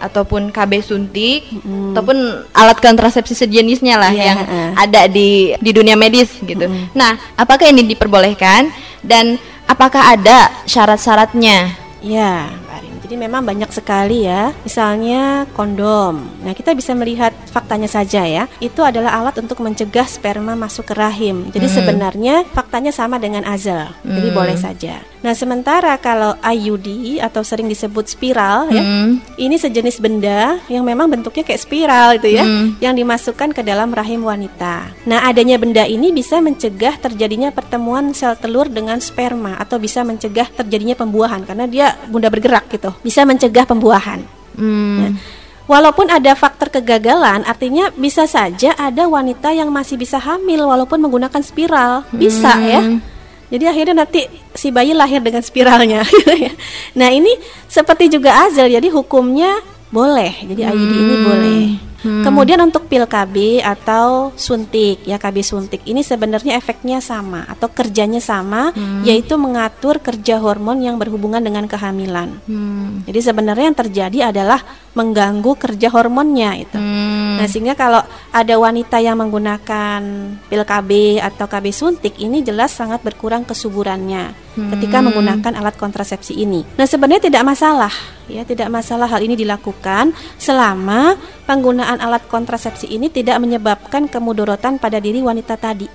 ataupun 0.01 0.49
KB 0.49 0.73
suntik 0.81 1.45
ataupun 1.93 2.17
alat 2.57 2.81
kontrasepsi 2.81 3.37
sejenisnya 3.37 4.01
lah 4.01 4.13
Iya, 4.17 4.25
yang 4.25 4.39
ada 4.73 5.13
di 5.13 5.53
di 5.61 5.71
dunia 5.77 5.93
medis 5.93 6.33
gitu. 6.41 6.73
Nah, 6.97 7.21
apakah 7.37 7.69
ini 7.69 7.85
diperbolehkan 7.85 8.73
dan 9.05 9.37
apakah 9.69 10.17
ada 10.17 10.49
syarat-syaratnya? 10.65 11.69
Ya. 12.01 12.49
Jadi 13.13 13.29
memang 13.29 13.45
banyak 13.45 13.69
sekali 13.69 14.25
ya. 14.25 14.57
Misalnya 14.65 15.45
kondom. 15.53 16.33
Nah, 16.49 16.57
kita 16.57 16.73
bisa 16.73 16.97
melihat 16.97 17.29
faktanya 17.53 17.85
saja 17.85 18.25
ya. 18.25 18.49
Itu 18.57 18.81
adalah 18.81 19.21
alat 19.21 19.37
untuk 19.37 19.61
mencegah 19.61 20.09
sperma 20.09 20.57
masuk 20.57 20.89
ke 20.89 20.95
rahim. 20.97 21.53
Jadi 21.53 21.69
sebenarnya 21.69 22.49
faktanya 22.57 22.89
sama 22.89 23.21
dengan 23.21 23.45
azal. 23.45 23.93
Jadi 24.01 24.29
boleh 24.33 24.57
saja. 24.57 25.05
Nah, 25.23 25.39
sementara 25.39 25.95
kalau 26.03 26.35
IUD 26.43 27.23
atau 27.23 27.47
sering 27.47 27.71
disebut 27.71 28.11
spiral 28.11 28.75
ya, 28.75 28.83
ini 29.39 29.55
sejenis 29.55 30.03
benda 30.03 30.59
yang 30.67 30.83
memang 30.83 31.07
bentuknya 31.07 31.47
kayak 31.47 31.63
spiral 31.63 32.09
itu 32.19 32.35
ya, 32.35 32.45
yang 32.83 32.95
dimasukkan 32.99 33.55
ke 33.55 33.63
dalam 33.63 33.95
rahim 33.95 34.27
wanita. 34.27 34.91
Nah, 35.07 35.23
adanya 35.31 35.63
benda 35.63 35.87
ini 35.87 36.11
bisa 36.11 36.43
mencegah 36.43 36.99
terjadinya 36.99 37.55
pertemuan 37.55 38.11
sel 38.11 38.35
telur 38.35 38.67
dengan 38.67 38.99
sperma 38.99 39.55
atau 39.63 39.79
bisa 39.79 40.03
mencegah 40.03 40.51
terjadinya 40.51 40.99
pembuahan 40.99 41.47
karena 41.47 41.71
dia 41.71 41.87
mudah 42.11 42.27
bergerak 42.27 42.67
gitu. 42.75 42.91
Bisa 43.07 43.23
mencegah 43.23 43.63
pembuahan. 43.63 44.27
Hmm. 44.59 44.99
Nah, 44.99 45.13
Walaupun 45.71 46.11
ada 46.11 46.35
faktor 46.35 46.75
kegagalan, 46.75 47.47
artinya 47.47 47.95
bisa 47.95 48.27
saja 48.27 48.75
ada 48.75 49.07
wanita 49.07 49.55
yang 49.55 49.71
masih 49.71 49.95
bisa 49.95 50.19
hamil 50.19 50.67
walaupun 50.67 50.99
menggunakan 50.99 51.39
spiral, 51.39 52.03
bisa 52.11 52.59
ya. 52.59 52.81
Jadi 53.53 53.65
akhirnya 53.69 54.09
nanti 54.09 54.25
si 54.57 54.73
bayi 54.73 54.97
lahir 54.97 55.21
dengan 55.21 55.45
spiralnya. 55.45 56.01
gitu 56.09 56.33
ya. 56.33 56.53
nah 56.97 57.13
ini 57.13 57.37
seperti 57.69 58.09
juga 58.09 58.49
azal, 58.49 58.73
jadi 58.73 58.89
hukumnya 58.89 59.61
boleh. 59.93 60.33
Jadi 60.49 60.61
IUD 60.65 60.93
ini 60.97 61.17
boleh. 61.21 61.65
Kemudian 62.03 62.59
untuk 62.59 62.91
pil 62.91 63.07
KB 63.07 63.63
atau 63.63 64.35
suntik 64.35 65.07
ya 65.07 65.23
KB 65.23 65.39
suntik 65.39 65.87
ini 65.87 66.03
sebenarnya 66.03 66.59
efeknya 66.59 66.99
sama 66.99 67.47
atau 67.47 67.71
kerjanya 67.71 68.19
sama, 68.19 68.75
yaitu 69.07 69.39
mengatur 69.39 70.03
kerja 70.03 70.43
hormon 70.43 70.83
yang 70.83 70.99
berhubungan 70.99 71.39
dengan 71.39 71.71
kehamilan. 71.71 72.43
Jadi 73.07 73.21
sebenarnya 73.23 73.71
yang 73.71 73.79
terjadi 73.79 74.19
adalah 74.35 74.59
mengganggu 74.93 75.57
kerja 75.57 75.89
hormonnya 75.89 76.53
itu. 76.61 76.77
Nah, 76.77 77.49
sehingga 77.49 77.73
kalau 77.73 78.05
ada 78.29 78.55
wanita 78.61 79.01
yang 79.01 79.17
menggunakan 79.17 80.01
pil 80.47 80.63
KB 80.69 81.17
atau 81.17 81.49
KB 81.49 81.73
suntik 81.73 82.21
ini 82.21 82.45
jelas 82.45 82.77
sangat 82.77 83.01
berkurang 83.01 83.49
kesuburannya 83.49 84.37
ketika 84.53 85.01
menggunakan 85.01 85.57
alat 85.57 85.81
kontrasepsi 85.81 86.37
ini. 86.37 86.61
Nah, 86.77 86.85
sebenarnya 86.85 87.33
tidak 87.33 87.43
masalah 87.49 87.93
ya, 88.29 88.45
tidak 88.45 88.69
masalah 88.69 89.09
hal 89.09 89.25
ini 89.25 89.33
dilakukan 89.33 90.13
selama 90.37 91.17
penggunaan 91.49 91.97
alat 91.97 92.29
kontrasepsi 92.29 92.93
ini 92.93 93.09
tidak 93.09 93.41
menyebabkan 93.41 94.13
kemudorotan 94.13 94.77
pada 94.77 95.01
diri 95.01 95.25
wanita 95.25 95.57
tadi. 95.57 95.89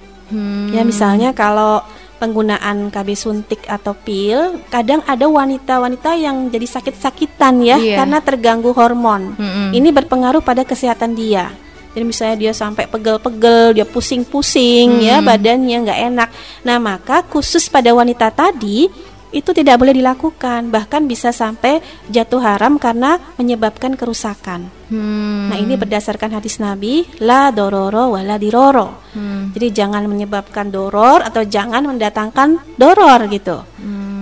Ya, 0.73 0.83
misalnya 0.83 1.31
kalau 1.31 1.79
penggunaan 2.17 2.89
KB 2.89 3.13
suntik 3.13 3.65
atau 3.65 3.93
pil, 3.93 4.59
kadang 4.67 5.05
ada 5.05 5.29
wanita-wanita 5.29 6.17
yang 6.17 6.49
jadi 6.49 6.65
sakit-sakitan 6.65 7.61
ya 7.61 7.77
Iya. 7.77 7.95
karena 8.01 8.17
terganggu 8.19 8.73
hormon. 8.73 9.37
Mm-mm. 9.37 9.69
Ini 9.71 9.89
berpengaruh 9.93 10.41
pada 10.41 10.65
kesehatan 10.65 11.13
dia. 11.13 11.53
Jadi 11.97 12.03
misalnya 12.05 12.37
dia 12.37 12.53
sampai 12.53 12.85
pegel-pegel, 12.85 13.73
dia 13.73 13.85
pusing-pusing 13.87 15.01
ya 15.01 15.17
badannya 15.17 15.77
nggak 15.81 16.01
enak. 16.13 16.29
Nah 16.61 16.77
maka 16.77 17.25
khusus 17.25 17.65
pada 17.69 17.89
wanita 17.89 18.29
tadi 18.29 18.85
itu 19.35 19.51
tidak 19.51 19.79
boleh 19.83 19.91
dilakukan, 19.91 20.71
bahkan 20.71 21.03
bisa 21.03 21.35
sampai 21.35 21.83
jatuh 22.07 22.39
haram 22.39 22.79
karena 22.79 23.19
menyebabkan 23.35 23.99
kerusakan. 23.99 24.71
Hmm. 24.87 25.51
Nah 25.51 25.57
ini 25.59 25.75
berdasarkan 25.75 26.39
hadis 26.39 26.63
Nabi, 26.63 27.03
la 27.19 27.51
dororo 27.51 28.15
wala 28.15 28.39
diroro. 28.39 29.03
Jadi 29.51 29.73
jangan 29.73 30.05
menyebabkan 30.05 30.69
doror 30.69 31.25
atau 31.25 31.41
jangan 31.41 31.83
mendatangkan 31.89 32.77
doror 32.77 33.25
gitu. 33.27 33.65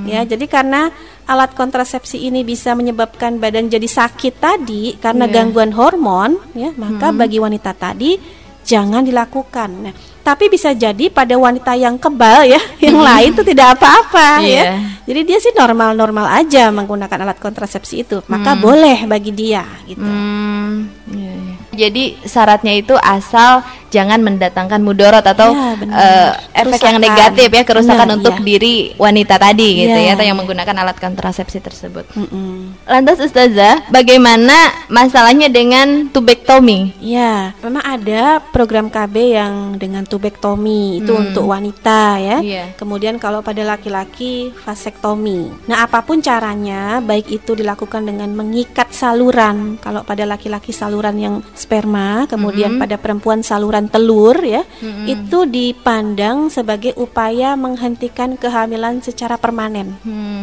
Ya 0.05 0.21
jadi 0.23 0.45
karena 0.45 0.89
alat 1.25 1.57
kontrasepsi 1.57 2.21
ini 2.21 2.45
bisa 2.45 2.77
menyebabkan 2.77 3.41
badan 3.41 3.67
jadi 3.67 3.89
sakit 3.89 4.37
tadi 4.37 4.95
karena 5.01 5.25
Iya. 5.25 5.33
gangguan 5.33 5.73
hormon, 5.73 6.37
ya 6.53 6.69
maka 6.77 7.09
bagi 7.09 7.41
wanita 7.41 7.73
tadi 7.73 8.17
jangan 8.61 9.01
dilakukan. 9.05 9.69
Nah, 9.85 9.93
tapi 10.25 10.49
bisa 10.49 10.73
jadi 10.73 11.05
pada 11.13 11.37
wanita 11.37 11.77
yang 11.77 12.01
kebal 12.01 12.49
ya, 12.49 12.57
yang 12.85 12.97
lain 12.97 13.29
itu 13.37 13.45
tidak 13.45 13.77
apa-apa 13.77 14.41
Iya. 14.41 14.57
ya. 14.57 14.65
Jadi 15.05 15.21
dia 15.21 15.37
sih 15.37 15.53
normal-normal 15.53 16.25
aja 16.33 16.73
menggunakan 16.73 17.29
alat 17.29 17.37
kontrasepsi 17.37 18.01
itu, 18.01 18.25
maka 18.25 18.57
boleh 18.57 19.05
bagi 19.05 19.29
dia 19.29 19.61
gitu. 19.85 20.01
Hmm, 20.01 20.89
iya, 21.13 21.29
iya. 21.29 21.55
Jadi 21.85 22.03
syaratnya 22.25 22.73
itu 22.73 22.97
asal 22.97 23.61
jangan 23.95 24.19
mendatangkan 24.19 24.83
mudorot 24.83 25.23
atau 25.23 25.55
Ya, 25.55 25.71
eh, 25.79 26.31
efek 26.67 26.81
yang 26.83 26.99
negatif 26.99 27.47
ya 27.47 27.63
kerusakan 27.63 28.19
untuk 28.19 28.35
iya. 28.41 28.43
diri 28.43 28.75
wanita 28.99 29.39
tadi 29.39 29.87
gitu 29.87 29.95
Ya, 29.95 30.11
ya 30.11 30.13
atau 30.19 30.25
yang 30.27 30.35
iya. 30.35 30.41
menggunakan 30.43 30.75
alat 30.83 30.97
kontrasepsi 30.99 31.63
tersebut. 31.63 32.05
Mm-mm. 32.17 32.75
Lantas 32.83 33.23
Ustazah, 33.23 33.87
bagaimana 33.87 34.73
masalahnya 34.91 35.47
dengan 35.47 36.11
tubektomi? 36.11 36.97
Ya, 36.99 37.55
memang 37.63 37.83
ada 37.85 38.43
program 38.51 38.91
KB 38.91 39.15
yang 39.37 39.53
dengan 39.79 40.03
tubektomi 40.03 40.99
itu 40.99 41.13
untuk 41.15 41.47
wanita 41.47 42.19
ya. 42.19 42.37
Iya. 42.41 42.63
Kemudian 42.75 43.21
kalau 43.21 43.39
pada 43.45 43.61
laki-laki 43.63 44.51
vasektomi. 44.65 45.69
Nah, 45.69 45.85
apa 45.85 46.01
pun 46.03 46.19
caranya, 46.19 46.99
baik 46.99 47.31
itu 47.31 47.55
dilakukan 47.55 48.03
dengan 48.03 48.33
mengikat 48.33 48.91
saluran. 48.91 49.77
Kalau 49.79 50.01
pada 50.03 50.25
laki-laki 50.25 50.73
saluran 50.75 51.15
yang 51.15 51.35
sperma, 51.53 52.25
kemudian 52.25 52.81
pada 52.81 52.97
perempuan 52.97 53.45
saluran 53.45 53.84
telur 53.87 54.37
ya, 54.41 54.63
itu 55.05 55.45
dipandang 55.45 56.47
sebagai 56.49 56.93
upaya 56.95 57.53
menghentikan 57.53 58.35
kehamilan 58.35 58.99
secara 58.99 59.35
permanen. 59.35 59.95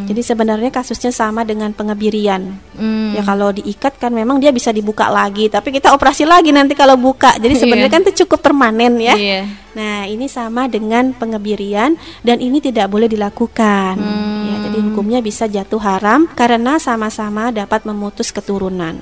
Jadi 0.07 0.21
sebenarnya 0.21 0.71
kasusnya 0.71 1.11
sama 1.11 1.43
dengan 1.43 1.71
pengebirian. 1.73 2.59
Hmm. 2.75 3.13
Ya 3.13 3.23
kalau 3.23 3.53
diikat 3.53 4.01
kan 4.01 4.13
memang 4.13 4.41
dia 4.41 4.51
bisa 4.51 4.73
dibuka 4.73 5.09
lagi, 5.09 5.47
tapi 5.49 5.71
kita 5.71 5.93
operasi 5.93 6.25
lagi 6.25 6.51
nanti 6.51 6.73
kalau 6.73 6.97
buka. 6.97 7.37
Jadi 7.37 7.55
sebenarnya 7.63 7.91
Iya. 7.93 7.97
kan 7.99 8.05
itu 8.07 8.13
cukup 8.25 8.41
permanen 8.41 8.95
ya. 8.99 9.15
Iya. 9.15 9.43
Nah, 9.73 10.05
ini 10.05 10.29
sama 10.29 10.69
dengan 10.69 11.17
pengebirian 11.17 11.97
dan 12.21 12.39
ini 12.45 12.61
tidak 12.61 12.93
boleh 12.93 13.09
dilakukan. 13.09 13.97
Hmm. 13.97 14.45
Ya, 14.45 14.55
jadi 14.69 14.79
hukumnya 14.85 15.25
bisa 15.25 15.49
jatuh 15.49 15.81
haram 15.81 16.29
karena 16.37 16.77
sama-sama 16.77 17.49
dapat 17.49 17.89
memutus 17.89 18.29
keturunan. 18.29 19.01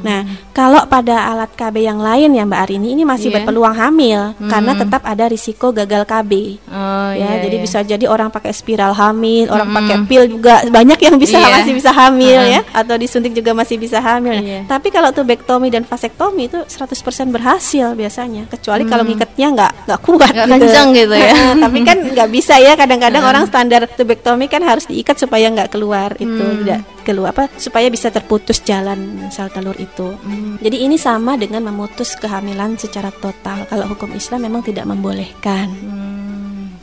Nah, 0.00 0.20
kalau 0.56 0.88
pada 0.88 1.28
alat 1.28 1.52
KB 1.52 1.84
yang 1.84 2.00
lain 2.00 2.32
ya 2.32 2.48
Mbak 2.48 2.60
Arini 2.64 2.96
ini 2.96 3.04
masih 3.04 3.28
Iya. 3.28 3.44
berpeluang 3.44 3.76
hamil 3.76 4.20
karena 4.48 4.72
tetap 4.72 5.02
ada 5.04 5.28
risiko 5.28 5.68
gagal 5.70 6.08
KB. 6.08 6.32
Oh, 6.72 7.10
ya, 7.12 7.36
iya, 7.36 7.44
jadi 7.44 7.56
iya. 7.60 7.64
bisa 7.64 7.78
jadi 7.84 8.04
orang 8.08 8.32
pakai 8.32 8.56
spiral 8.56 8.96
hamil, 8.96 9.52
orang 9.52 9.68
pakai 9.68 9.96
pil 10.08 10.24
juga 10.26 10.64
banyak 10.66 10.98
yang 10.98 11.16
bisa 11.20 11.36
Iya. 11.36 11.60
masih 11.60 11.72
bisa 11.76 11.90
hamil 11.92 12.40
ya, 12.48 12.60
atau 12.72 12.94
disuntik 12.96 13.32
juga 13.36 13.52
masih 13.52 13.76
bisa 13.76 14.00
hamil. 14.00 14.40
Nah, 14.40 14.44
Iya. 14.44 14.60
Tapi 14.66 14.88
kalau 14.88 15.12
tubektomi 15.12 15.68
dan 15.68 15.84
vasektomi 15.84 16.48
itu 16.48 16.58
100% 16.66 17.28
berhasil 17.30 17.92
biasanya, 17.92 18.48
kecuali 18.48 18.88
kalau 18.88 19.04
ngikatnya 19.04 19.48
nggak 19.52 19.72
nggak 19.88 20.00
kuat 20.02 20.32
Nggak 20.32 20.48
kenceng 20.48 20.88
gitu 20.96 21.14
ya. 21.16 21.32
Tapi 21.64 21.78
kan 21.84 21.98
nggak 22.12 22.28
bisa 22.32 22.54
ya, 22.58 22.72
kadang-kadang 22.78 23.22
orang 23.24 23.44
standar 23.46 23.84
tubektomi 23.90 24.46
kan 24.46 24.62
harus 24.62 24.86
diikat 24.86 25.18
supaya 25.18 25.50
nggak 25.50 25.72
keluar 25.72 26.14
itu, 26.16 26.44
tidak 26.62 26.80
keluar 27.02 27.34
apa 27.34 27.50
supaya 27.58 27.90
bisa 27.90 28.08
terputus 28.08 28.62
jalan 28.62 29.28
sel 29.28 29.50
telur 29.50 29.74
itu. 29.76 30.14
Jadi 30.62 30.86
ini 30.86 30.96
sama 30.96 31.34
dengan 31.36 31.66
memutus 31.66 32.14
kehamilan 32.14 32.78
secara 32.78 33.10
total. 33.10 33.66
Kalau 33.66 33.86
hukum 33.90 34.14
Islam 34.14 34.46
memang 34.46 34.62
tidak 34.62 34.86
membolehkan. 34.86 35.68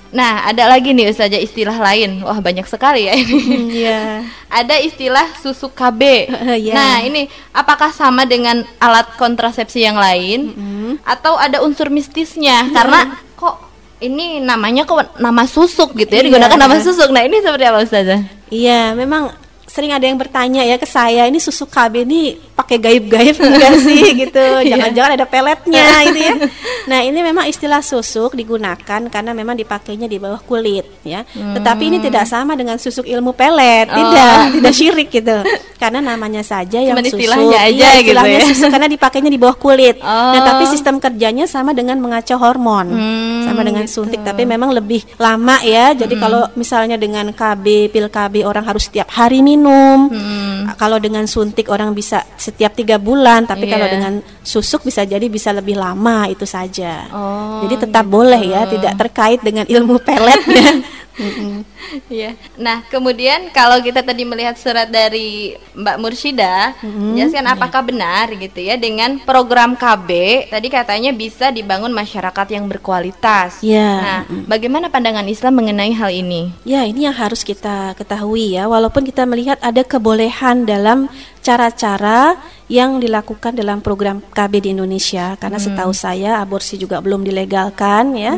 Nah, 0.10 0.42
ada 0.50 0.66
lagi 0.66 0.90
nih 0.90 1.14
Ustazah 1.14 1.38
istilah 1.38 1.78
lain. 1.78 2.26
Wah, 2.26 2.42
banyak 2.42 2.66
sekali 2.66 3.06
ya 3.06 3.14
ini. 3.14 3.38
Iya. 3.86 4.26
ada 4.60 4.76
istilah 4.82 5.38
susuk 5.38 5.78
KB. 5.78 6.02
Iya. 6.60 6.74
Nah, 6.74 6.96
ini 7.06 7.30
apakah 7.54 7.94
sama 7.94 8.26
dengan 8.26 8.66
alat 8.82 9.06
kontrasepsi 9.22 9.86
yang 9.86 9.96
lain 10.02 10.58
atau 11.06 11.38
ada 11.38 11.62
unsur 11.62 11.94
mistisnya? 11.94 12.74
Karena 12.74 13.22
kok 13.38 13.70
ini 14.02 14.42
namanya 14.42 14.90
kok 14.90 15.22
nama 15.22 15.46
susuk 15.46 15.94
gitu 15.94 16.10
ya, 16.10 16.26
Iya. 16.26 16.28
digunakan 16.34 16.58
nama 16.58 16.76
susuk. 16.82 17.14
Nah, 17.14 17.24
ini 17.30 17.38
seperti 17.46 17.66
apa 17.70 17.80
Ustazah? 17.86 18.22
Iya, 18.50 18.98
memang 18.98 19.30
sering 19.70 19.94
ada 19.94 20.04
yang 20.04 20.18
bertanya 20.18 20.66
ya 20.66 20.76
ke 20.82 20.90
saya, 20.90 21.30
ini 21.30 21.38
susu 21.38 21.70
KB 21.70 22.04
ini 22.04 22.36
pakai 22.58 22.82
gaib-gaib 22.82 23.38
enggak 23.38 23.74
sih 23.86 24.04
gitu. 24.26 24.46
Jangan-jangan 24.66 25.12
ada 25.14 25.26
peletnya 25.30 25.88
gitu 26.10 26.20
ya. 26.20 26.36
Nah, 26.90 27.00
ini 27.06 27.20
memang 27.22 27.46
istilah 27.46 27.86
susuk 27.86 28.34
digunakan 28.34 29.02
karena 29.08 29.32
memang 29.32 29.54
dipakainya 29.54 30.10
di 30.10 30.18
bawah 30.18 30.42
kulit 30.42 30.90
ya. 31.06 31.22
Tetapi 31.32 31.84
ini 31.86 31.98
tidak 32.02 32.26
sama 32.26 32.58
dengan 32.58 32.82
susuk 32.82 33.06
ilmu 33.06 33.38
pelet, 33.38 33.86
tidak, 33.88 34.58
tidak 34.58 34.74
syirik 34.74 35.10
gitu. 35.14 35.38
Karena 35.80 36.04
namanya 36.04 36.44
saja 36.44 36.76
yang 36.78 36.92
Cuman 36.92 37.08
susuk. 37.08 37.18
istilahnya 37.18 37.58
aja 37.58 37.72
Iya, 37.72 37.90
gitu 37.98 38.12
istilahnya 38.12 38.36
ya. 38.36 38.48
susuk 38.52 38.68
karena 38.68 38.88
dipakainya 38.90 39.32
di 39.32 39.40
bawah 39.40 39.56
kulit. 39.56 39.96
Oh. 39.98 40.06
Nah, 40.06 40.42
tapi 40.44 40.64
sistem 40.68 41.00
kerjanya 41.00 41.48
sama 41.48 41.72
dengan 41.72 41.98
mengacau 41.98 42.36
hormon. 42.36 42.88
sama 43.40 43.64
dengan 43.64 43.88
suntik 43.88 44.22
tapi 44.22 44.44
memang 44.44 44.70
lebih 44.70 45.02
lama 45.16 45.58
ya. 45.62 45.96
Jadi 45.96 46.14
kalau 46.16 46.46
misalnya 46.54 46.96
dengan 46.96 47.32
KB, 47.32 47.66
pil 47.88 48.06
KB 48.06 48.44
orang 48.44 48.62
harus 48.62 48.86
setiap 48.86 49.08
hari 49.10 49.40
minum. 49.40 50.12
Kalau 50.76 51.00
dengan 51.00 51.26
suntik 51.26 51.66
orang 51.68 51.92
bisa 51.92 52.28
setiap 52.36 52.76
tiga 52.76 53.00
bulan, 53.00 53.44
tapi 53.44 53.66
kalau 53.66 53.88
Iya. 53.88 53.94
dengan 53.96 54.14
susuk 54.40 54.84
bisa 54.84 55.02
jadi 55.02 55.26
bisa 55.26 55.50
lebih 55.50 55.74
lama 55.74 56.28
itu 56.28 56.44
saja. 56.44 57.08
Oh, 57.10 57.64
jadi 57.64 57.88
tetap 57.88 58.06
boleh 58.06 58.44
ya, 58.44 58.68
tidak 58.68 58.94
terkait 58.98 59.40
dengan 59.40 59.64
ilmu 59.66 59.98
peletnya. 60.00 60.84
Mm-mm. 61.20 61.62
Iya. 62.10 62.38
Nah, 62.56 62.86
kemudian 62.88 63.50
kalau 63.50 63.82
kita 63.82 64.06
tadi 64.06 64.22
melihat 64.24 64.56
surat 64.56 64.88
dari 64.88 65.58
Mbak 65.74 65.98
Mursyida, 66.00 66.78
jelaskan 67.18 67.50
apakah 67.50 67.82
benar 67.82 68.30
gitu 68.38 68.62
ya 68.62 68.78
dengan 68.78 69.18
program 69.26 69.74
KB 69.74 70.10
tadi 70.54 70.68
katanya 70.70 71.10
bisa 71.14 71.50
dibangun 71.50 71.90
masyarakat 71.92 72.48
yang 72.54 72.66
berkualitas. 72.70 73.62
Iya. 73.66 73.90
Nah, 74.00 74.20
bagaimana 74.46 74.88
pandangan 74.88 75.26
Islam 75.28 75.60
mengenai 75.60 75.92
hal 75.94 76.14
ini? 76.14 76.54
Ya, 76.64 76.86
ini 76.86 77.10
yang 77.10 77.18
harus 77.18 77.42
kita 77.42 77.98
ketahui 77.98 78.56
ya. 78.58 78.70
Walaupun 78.70 79.04
kita 79.04 79.26
melihat 79.26 79.58
ada 79.60 79.82
kebolehan 79.82 80.64
dalam 80.70 81.10
cara-cara 81.40 82.38
yang 82.70 83.02
dilakukan 83.02 83.58
dalam 83.58 83.82
program 83.82 84.22
KB 84.22 84.62
di 84.62 84.70
Indonesia 84.78 85.34
karena 85.42 85.58
setahu 85.58 85.90
saya 85.90 86.38
aborsi 86.38 86.78
juga 86.78 87.02
belum 87.02 87.26
dilegalkan 87.26 88.14
ya. 88.14 88.38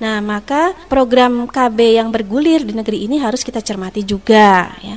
Nah, 0.00 0.24
maka 0.24 0.72
program 0.88 1.44
KB 1.44 2.00
yang 2.00 2.08
bergulir 2.08 2.64
di 2.64 2.72
negeri 2.72 3.04
ini 3.04 3.20
harus 3.20 3.44
kita 3.44 3.60
cermati 3.60 4.00
juga 4.00 4.72
ya. 4.80 4.96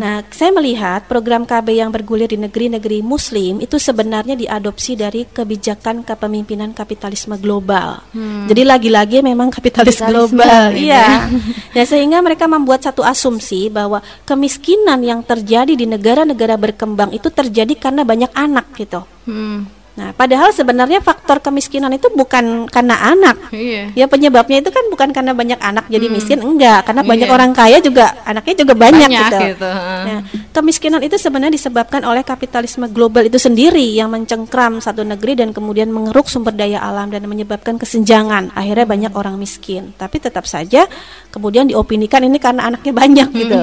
Nah, 0.00 0.24
saya 0.32 0.48
melihat 0.56 1.04
program 1.04 1.44
KB 1.44 1.76
yang 1.76 1.92
bergulir 1.92 2.32
di 2.32 2.40
negeri-negeri 2.40 3.04
muslim 3.04 3.60
itu 3.60 3.76
sebenarnya 3.76 4.32
diadopsi 4.32 4.96
dari 4.96 5.28
kebijakan 5.28 6.00
kepemimpinan 6.00 6.72
kapitalisme 6.72 7.36
global. 7.36 8.00
Jadi 8.48 8.62
lagi-lagi 8.64 9.20
memang 9.20 9.52
kapitalis 9.52 10.00
Kapitalisme 10.00 10.40
global. 10.40 10.72
Iya. 10.72 11.28
Ya 11.76 11.84
sehingga 11.90 12.24
mereka 12.24 12.48
membuat 12.48 12.80
satu 12.80 13.04
asumsi 13.04 13.68
bahwa 13.68 14.00
kemiskinan 14.24 15.04
yang 15.04 15.20
terjadi 15.20 15.76
di 15.76 15.84
negara-negara 15.84 16.56
berkembang 16.76 17.16
itu 17.16 17.32
terjadi 17.32 17.72
karena 17.80 18.04
banyak 18.04 18.28
anak 18.36 18.68
gitu. 18.76 19.00
Hmm. 19.24 19.64
Nah, 19.96 20.12
padahal 20.12 20.52
sebenarnya 20.52 21.00
faktor 21.00 21.40
kemiskinan 21.40 21.88
itu 21.96 22.12
bukan 22.12 22.68
karena 22.68 23.00
anak. 23.00 23.48
Iya. 23.48 23.96
Ya 23.96 24.04
penyebabnya 24.04 24.60
itu 24.60 24.68
kan 24.68 24.84
bukan 24.92 25.08
karena 25.08 25.32
banyak 25.32 25.56
anak 25.56 25.88
jadi 25.88 26.12
miskin, 26.12 26.44
enggak, 26.44 26.84
karena 26.84 27.00
banyak 27.00 27.24
Iya. 27.24 27.32
orang 27.32 27.56
kaya 27.56 27.80
juga 27.80 28.12
anaknya 28.28 28.60
juga 28.60 28.76
banyak, 28.76 29.08
Banyak 29.08 29.30
gitu. 29.32 29.38
gitu. 29.56 29.70
Nah, 29.72 30.20
kemiskinan 30.52 31.00
itu 31.00 31.16
sebenarnya 31.16 31.56
disebabkan 31.56 32.04
oleh 32.04 32.20
kapitalisme 32.28 32.92
global 32.92 33.24
itu 33.24 33.40
sendiri 33.40 33.96
yang 33.96 34.12
mencengkram 34.12 34.84
satu 34.84 35.00
negeri 35.00 35.40
dan 35.40 35.56
kemudian 35.56 35.88
mengeruk 35.88 36.28
sumber 36.28 36.52
daya 36.52 36.84
alam 36.84 37.08
dan 37.08 37.24
menyebabkan 37.24 37.80
kesenjangan. 37.80 38.52
Akhirnya 38.52 38.84
banyak 38.84 39.12
orang 39.16 39.40
miskin. 39.40 39.96
Tapi 39.96 40.20
tetap 40.20 40.44
saja 40.44 40.84
kemudian 41.32 41.72
diopinikan 41.72 42.20
ini 42.20 42.36
karena 42.36 42.68
anaknya 42.68 42.92
banyak 42.92 43.28
gitu. 43.32 43.60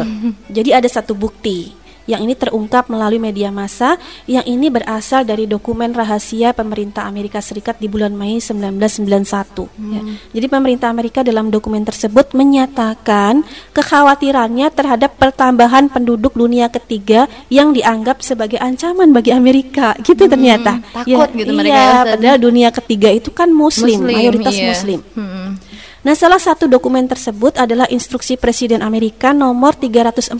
Jadi 0.50 0.70
ada 0.74 0.90
satu 0.90 1.14
bukti 1.14 1.83
yang 2.10 2.24
ini 2.24 2.36
terungkap 2.36 2.92
melalui 2.92 3.20
media 3.20 3.48
massa 3.50 3.96
yang 4.28 4.44
ini 4.44 4.68
berasal 4.68 5.24
dari 5.24 5.48
dokumen 5.48 5.96
rahasia 5.96 6.52
pemerintah 6.52 7.08
Amerika 7.08 7.40
Serikat 7.40 7.80
di 7.80 7.88
bulan 7.88 8.12
Mei 8.12 8.40
1991 8.40 9.68
ya. 9.92 10.02
Jadi 10.36 10.48
pemerintah 10.52 10.92
Amerika 10.92 11.24
dalam 11.24 11.48
dokumen 11.48 11.88
tersebut 11.88 12.36
menyatakan 12.36 13.44
kekhawatirannya 13.72 14.68
terhadap 14.74 15.16
pertambahan 15.16 15.88
penduduk 15.88 16.36
dunia 16.36 16.68
ketiga 16.68 17.32
yang 17.48 17.72
dianggap 17.72 18.20
sebagai 18.20 18.60
ancaman 18.60 19.16
bagi 19.16 19.32
Amerika 19.32 19.96
gitu 20.04 20.28
ternyata. 20.28 20.84
takut 20.94 21.30
gitu 21.34 21.52
iya, 21.52 21.58
mereka 21.58 21.76
ya, 21.76 21.88
Ustaz. 21.88 22.12
padahal 22.18 22.38
dunia 22.40 22.70
ketiga 22.74 23.10
itu 23.14 23.30
kan 23.32 23.50
muslim, 23.50 24.04
Muslim, 24.04 24.10
mayoritas 24.12 24.56
iya. 24.56 24.68
muslim. 24.74 25.00
Hmm. 25.16 25.56
Nah, 26.04 26.20
salah 26.20 26.36
satu 26.36 26.68
dokumen 26.68 27.08
tersebut 27.08 27.56
adalah 27.56 27.88
instruksi 27.88 28.36
Presiden 28.36 28.84
Amerika 28.84 29.32
nomor 29.32 29.72
314 29.80 30.36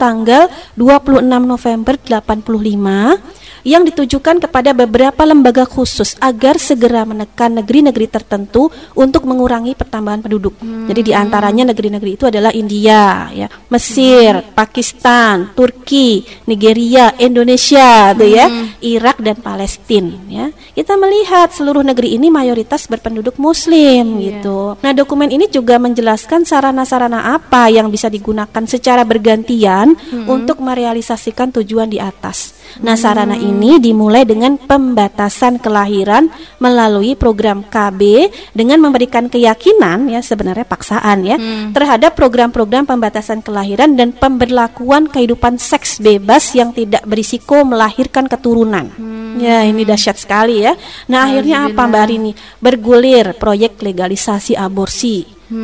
tanggal 0.00 0.48
26 0.80 1.20
November 1.44 1.94
85 2.00 3.44
yang 3.64 3.82
ditujukan 3.84 4.44
kepada 4.44 4.76
beberapa 4.76 5.24
lembaga 5.24 5.64
khusus 5.64 6.16
agar 6.20 6.60
segera 6.60 7.02
menekan 7.08 7.60
negeri-negeri 7.60 8.06
tertentu 8.12 8.68
untuk 8.92 9.24
mengurangi 9.24 9.72
pertambahan 9.72 10.20
penduduk. 10.20 10.60
Jadi 10.60 11.00
di 11.00 11.12
antaranya 11.16 11.72
negeri-negeri 11.72 12.10
itu 12.16 12.28
adalah 12.28 12.52
India, 12.52 13.32
ya, 13.32 13.48
Mesir, 13.72 14.52
Pakistan, 14.52 15.56
Turki, 15.56 16.24
Nigeria, 16.44 17.16
Indonesia, 17.16 18.12
tuh 18.12 18.28
ya, 18.28 18.46
Irak 18.84 19.20
dan 19.24 19.40
Palestina, 19.40 20.12
ya. 20.28 20.46
Kita 20.76 21.00
melihat 21.00 21.48
seluruh 21.56 21.80
negeri 21.80 22.20
ini 22.20 22.28
mayoritas 22.28 22.84
berpenduduk 22.84 23.40
muslim 23.40 24.20
gitu. 24.20 24.76
Nah, 24.84 24.92
dokumen 24.94 25.30
ini 25.30 25.50
juga 25.50 25.76
menjelaskan 25.76 26.46
sarana-sarana 26.46 27.34
apa 27.34 27.68
yang 27.68 27.90
bisa 27.90 28.06
digunakan 28.08 28.64
secara 28.64 29.02
bergantian 29.02 29.94
untuk 30.30 30.62
merealisasikan 30.62 31.50
tujuan 31.60 31.90
di 31.90 31.98
atas. 31.98 32.54
Nah, 32.82 32.98
sarana 32.98 33.38
ini 33.38 33.78
dimulai 33.78 34.26
dengan 34.26 34.58
pembatasan 34.58 35.62
kelahiran 35.62 36.26
melalui 36.58 37.14
program 37.14 37.62
KB 37.62 38.30
dengan 38.50 38.82
memberikan 38.82 39.30
keyakinan 39.30 40.10
ya 40.10 40.24
sebenarnya 40.24 40.66
paksaan 40.66 41.18
ya 41.22 41.36
terhadap 41.70 42.18
program-program 42.18 42.88
pembatasan 42.88 43.44
kelahiran 43.44 43.94
dan 43.94 44.10
pemberlakuan 44.10 45.06
kehidupan 45.06 45.60
seks 45.60 46.02
bebas 46.02 46.50
yang 46.56 46.74
tidak 46.74 47.04
berisiko 47.06 47.62
melahirkan 47.62 48.26
keturunan. 48.26 48.90
Ya, 49.34 49.66
ini 49.66 49.82
dahsyat 49.82 50.14
sekali 50.18 50.62
ya. 50.62 50.78
Nah, 51.10 51.26
akhirnya 51.26 51.66
apa 51.66 51.90
Mbak 51.90 52.04
Rini? 52.06 52.32
Bergulir 52.62 53.34
proyek 53.34 53.82
legalisasi 53.82 54.54
aborsi, 54.54 54.64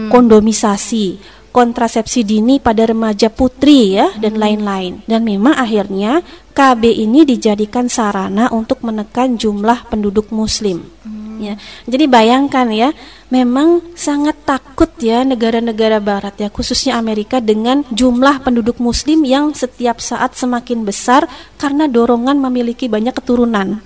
kondomisasi, 0.08 1.06
kontrasepsi 1.50 2.22
dini 2.22 2.62
pada 2.62 2.86
remaja 2.86 3.26
putri 3.26 3.98
ya 3.98 4.14
dan 4.18 4.38
lain-lain. 4.38 5.02
Dan 5.06 5.26
memang 5.26 5.58
akhirnya 5.58 6.22
KB 6.54 6.82
ini 6.86 7.26
dijadikan 7.26 7.90
sarana 7.90 8.50
untuk 8.54 8.84
menekan 8.86 9.34
jumlah 9.34 9.90
penduduk 9.90 10.30
muslim. 10.30 10.86
Ya. 11.40 11.56
Jadi 11.88 12.04
bayangkan 12.04 12.68
ya, 12.68 12.92
memang 13.32 13.96
sangat 13.96 14.36
takut 14.44 14.92
ya 15.00 15.24
negara-negara 15.24 15.96
barat 15.96 16.36
ya, 16.36 16.52
khususnya 16.52 17.00
Amerika 17.00 17.40
dengan 17.40 17.80
jumlah 17.88 18.44
penduduk 18.44 18.76
muslim 18.76 19.24
yang 19.24 19.56
setiap 19.56 20.04
saat 20.04 20.36
semakin 20.36 20.84
besar 20.84 21.24
karena 21.56 21.88
dorongan 21.88 22.36
memiliki 22.36 22.92
banyak 22.92 23.16
keturunan. 23.16 23.80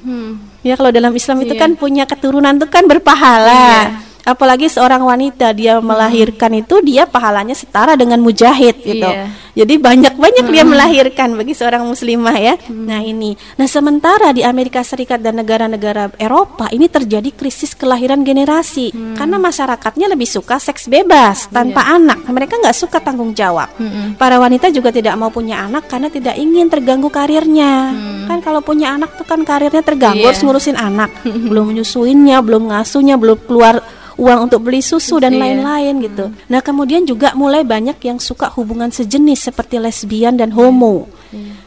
Ya 0.66 0.74
kalau 0.74 0.90
dalam 0.90 1.14
Islam 1.14 1.46
itu 1.46 1.54
Iya. 1.54 1.62
kan 1.62 1.70
punya 1.78 2.04
keturunan 2.10 2.58
itu 2.58 2.66
kan 2.66 2.90
berpahala. 2.90 4.02
Apalagi 4.24 4.66
seorang 4.72 5.04
wanita 5.04 5.52
dia 5.52 5.78
melahirkan 5.78 6.50
itu 6.56 6.80
dia 6.80 7.04
pahalanya 7.04 7.52
setara 7.54 7.94
dengan 7.94 8.18
mujahid 8.18 8.80
gitu. 8.80 9.04
Iya. 9.04 9.28
Jadi 9.54 9.78
banyak-banyak 9.78 10.50
dia 10.50 10.66
melahirkan 10.66 11.38
bagi 11.38 11.54
seorang 11.54 11.86
muslimah 11.86 12.34
ya. 12.34 12.54
Nah, 12.68 12.98
ini. 13.00 13.38
Nah, 13.54 13.70
sementara 13.70 14.34
di 14.34 14.42
Amerika 14.42 14.82
Serikat 14.82 15.22
dan 15.22 15.38
negara-negara 15.38 16.10
Eropa 16.18 16.66
ini 16.68 16.90
terjadi 16.90 17.30
krisis 17.30 17.72
kelahiran 17.72 18.20
generasi 18.20 18.90
karena 19.14 19.38
masyarakatnya 19.38 20.10
lebih 20.10 20.26
suka 20.26 20.58
seks 20.58 20.90
bebas 20.90 21.46
tanpa 21.48 21.86
anak. 21.86 22.26
Mereka 22.26 22.58
nggak 22.58 22.74
suka 22.74 22.98
tanggung 22.98 23.30
jawab. 23.30 23.70
Para 24.18 24.42
wanita 24.42 24.74
juga 24.74 24.90
tidak 24.90 25.14
mau 25.14 25.30
punya 25.30 25.62
anak 25.62 25.86
karena 25.86 26.10
tidak 26.10 26.34
ingin 26.34 26.66
terganggu 26.66 27.06
karirnya. 27.06 27.94
Kan 28.26 28.42
kalau 28.42 28.58
punya 28.58 28.90
anak 28.90 29.14
tuh 29.14 29.22
kan 29.22 29.46
karirnya 29.46 29.80
terganggu 29.80 30.18
Iya. 30.18 30.32
harus 30.32 30.42
ngurusin 30.42 30.74
anak, 30.74 31.10
belum 31.50 31.70
menyusuinnya, 31.70 32.42
belum 32.42 32.74
ngasuhnya, 32.74 33.14
belum 33.14 33.38
keluar 33.44 33.78
uang 34.14 34.46
untuk 34.46 34.62
beli 34.62 34.78
susu 34.78 35.18
dan 35.18 35.34
Iya. 35.34 35.42
lain-lain 35.42 35.94
gitu. 36.00 36.24
Nah, 36.46 36.62
kemudian 36.62 37.02
juga 37.02 37.34
mulai 37.34 37.66
banyak 37.66 37.98
yang 38.00 38.16
suka 38.16 38.46
hubungan 38.54 38.88
sejenis 38.88 39.43
seperti 39.44 39.76
lesbian 39.76 40.40
dan 40.40 40.56
homo. 40.56 41.04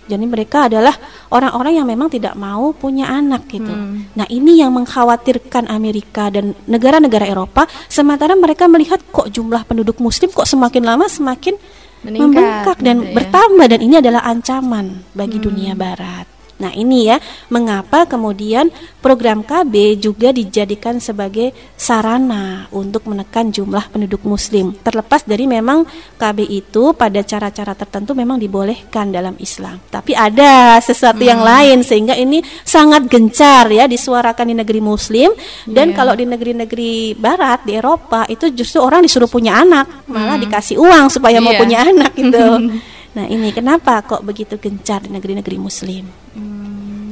Jadi 0.08 0.24
mereka 0.24 0.72
adalah 0.72 0.96
orang-orang 1.30 1.84
yang 1.84 1.88
memang 1.88 2.08
tidak 2.08 2.34
mau 2.40 2.72
punya 2.72 3.12
anak 3.12 3.52
gitu. 3.52 3.70
Nah, 4.16 4.26
ini 4.32 4.64
yang 4.64 4.72
mengkhawatirkan 4.72 5.68
Amerika 5.68 6.32
dan 6.32 6.56
negara-negara 6.64 7.28
Eropa 7.28 7.68
sementara 7.92 8.34
mereka 8.40 8.72
melihat 8.72 9.04
kok 9.12 9.28
jumlah 9.28 9.68
penduduk 9.68 10.00
muslim 10.00 10.32
kok 10.32 10.48
semakin 10.48 10.84
lama 10.88 11.06
semakin 11.12 11.60
Meningkat, 12.08 12.24
membengkak 12.24 12.78
dan 12.80 12.98
gitu 13.04 13.10
ya. 13.10 13.14
bertambah 13.20 13.66
dan 13.68 13.80
ini 13.82 13.96
adalah 14.00 14.22
ancaman 14.24 14.86
bagi 15.12 15.38
dunia 15.42 15.74
barat. 15.74 16.37
Nah, 16.58 16.74
ini 16.74 17.06
ya 17.06 17.22
mengapa 17.54 18.10
kemudian 18.10 18.74
program 18.98 19.46
KB 19.46 19.98
juga 20.02 20.34
dijadikan 20.34 20.98
sebagai 20.98 21.54
sarana 21.78 22.66
untuk 22.74 23.06
menekan 23.06 23.54
jumlah 23.54 23.94
penduduk 23.94 24.26
muslim. 24.26 24.74
Terlepas 24.82 25.22
dari 25.22 25.46
memang 25.46 25.86
KB 26.18 26.40
itu 26.50 26.98
pada 26.98 27.22
cara-cara 27.22 27.78
tertentu 27.78 28.18
memang 28.18 28.42
dibolehkan 28.42 29.14
dalam 29.14 29.38
Islam. 29.38 29.78
Tapi 29.88 30.18
ada 30.18 30.82
sesuatu 30.82 31.22
yang 31.22 31.46
lain 31.46 31.86
sehingga 31.86 32.18
ini 32.18 32.42
sangat 32.66 33.06
gencar 33.06 33.70
ya 33.70 33.86
disuarakan 33.86 34.50
di 34.52 34.56
negeri 34.58 34.82
muslim 34.82 35.30
dan 35.70 35.94
kalau 35.94 36.18
di 36.18 36.26
negeri-negeri 36.26 37.14
barat 37.14 37.64
di 37.64 37.78
Eropa 37.78 38.26
itu 38.28 38.50
justru 38.50 38.82
orang 38.82 39.06
disuruh 39.06 39.30
punya 39.30 39.62
anak, 39.62 40.10
malah 40.10 40.42
dikasih 40.42 40.82
uang 40.82 41.14
supaya 41.14 41.38
mau 41.38 41.54
Iya. 41.54 41.62
punya 41.62 41.78
anak 41.86 42.12
gitu. 42.18 42.46
Nah, 43.18 43.26
ini 43.26 43.50
kenapa 43.50 43.98
kok 44.06 44.22
begitu 44.22 44.62
gencar 44.62 45.02
di 45.02 45.10
negeri-negeri 45.10 45.58
muslim? 45.58 46.06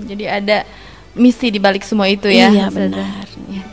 Jadi 0.06 0.24
ada 0.30 0.64
misi 1.18 1.50
di 1.50 1.58
balik 1.58 1.82
semua 1.82 2.06
itu 2.06 2.30
ya. 2.30 2.52
Iya, 2.52 2.68
benar. 2.70 3.26
Ya. 3.50 3.64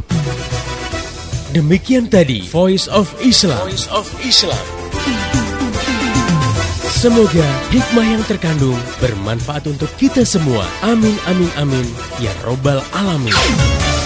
Demikian 1.55 2.11
tadi 2.11 2.45
Voice 2.53 2.85
of 2.91 3.09
Islam. 3.25 3.63
Voice 3.65 3.89
of 3.89 4.07
Islam. 4.21 4.61
Semoga 6.97 7.45
hikmah 7.71 8.07
yang 8.09 8.25
terkandung 8.25 8.77
bermanfaat 8.99 9.69
untuk 9.69 9.89
kita 10.01 10.25
semua. 10.25 10.65
Amin 10.81 11.15
amin 11.29 11.53
amin 11.61 11.87
ya 12.21 12.33
robbal 12.43 12.81
alamin. 12.97 13.37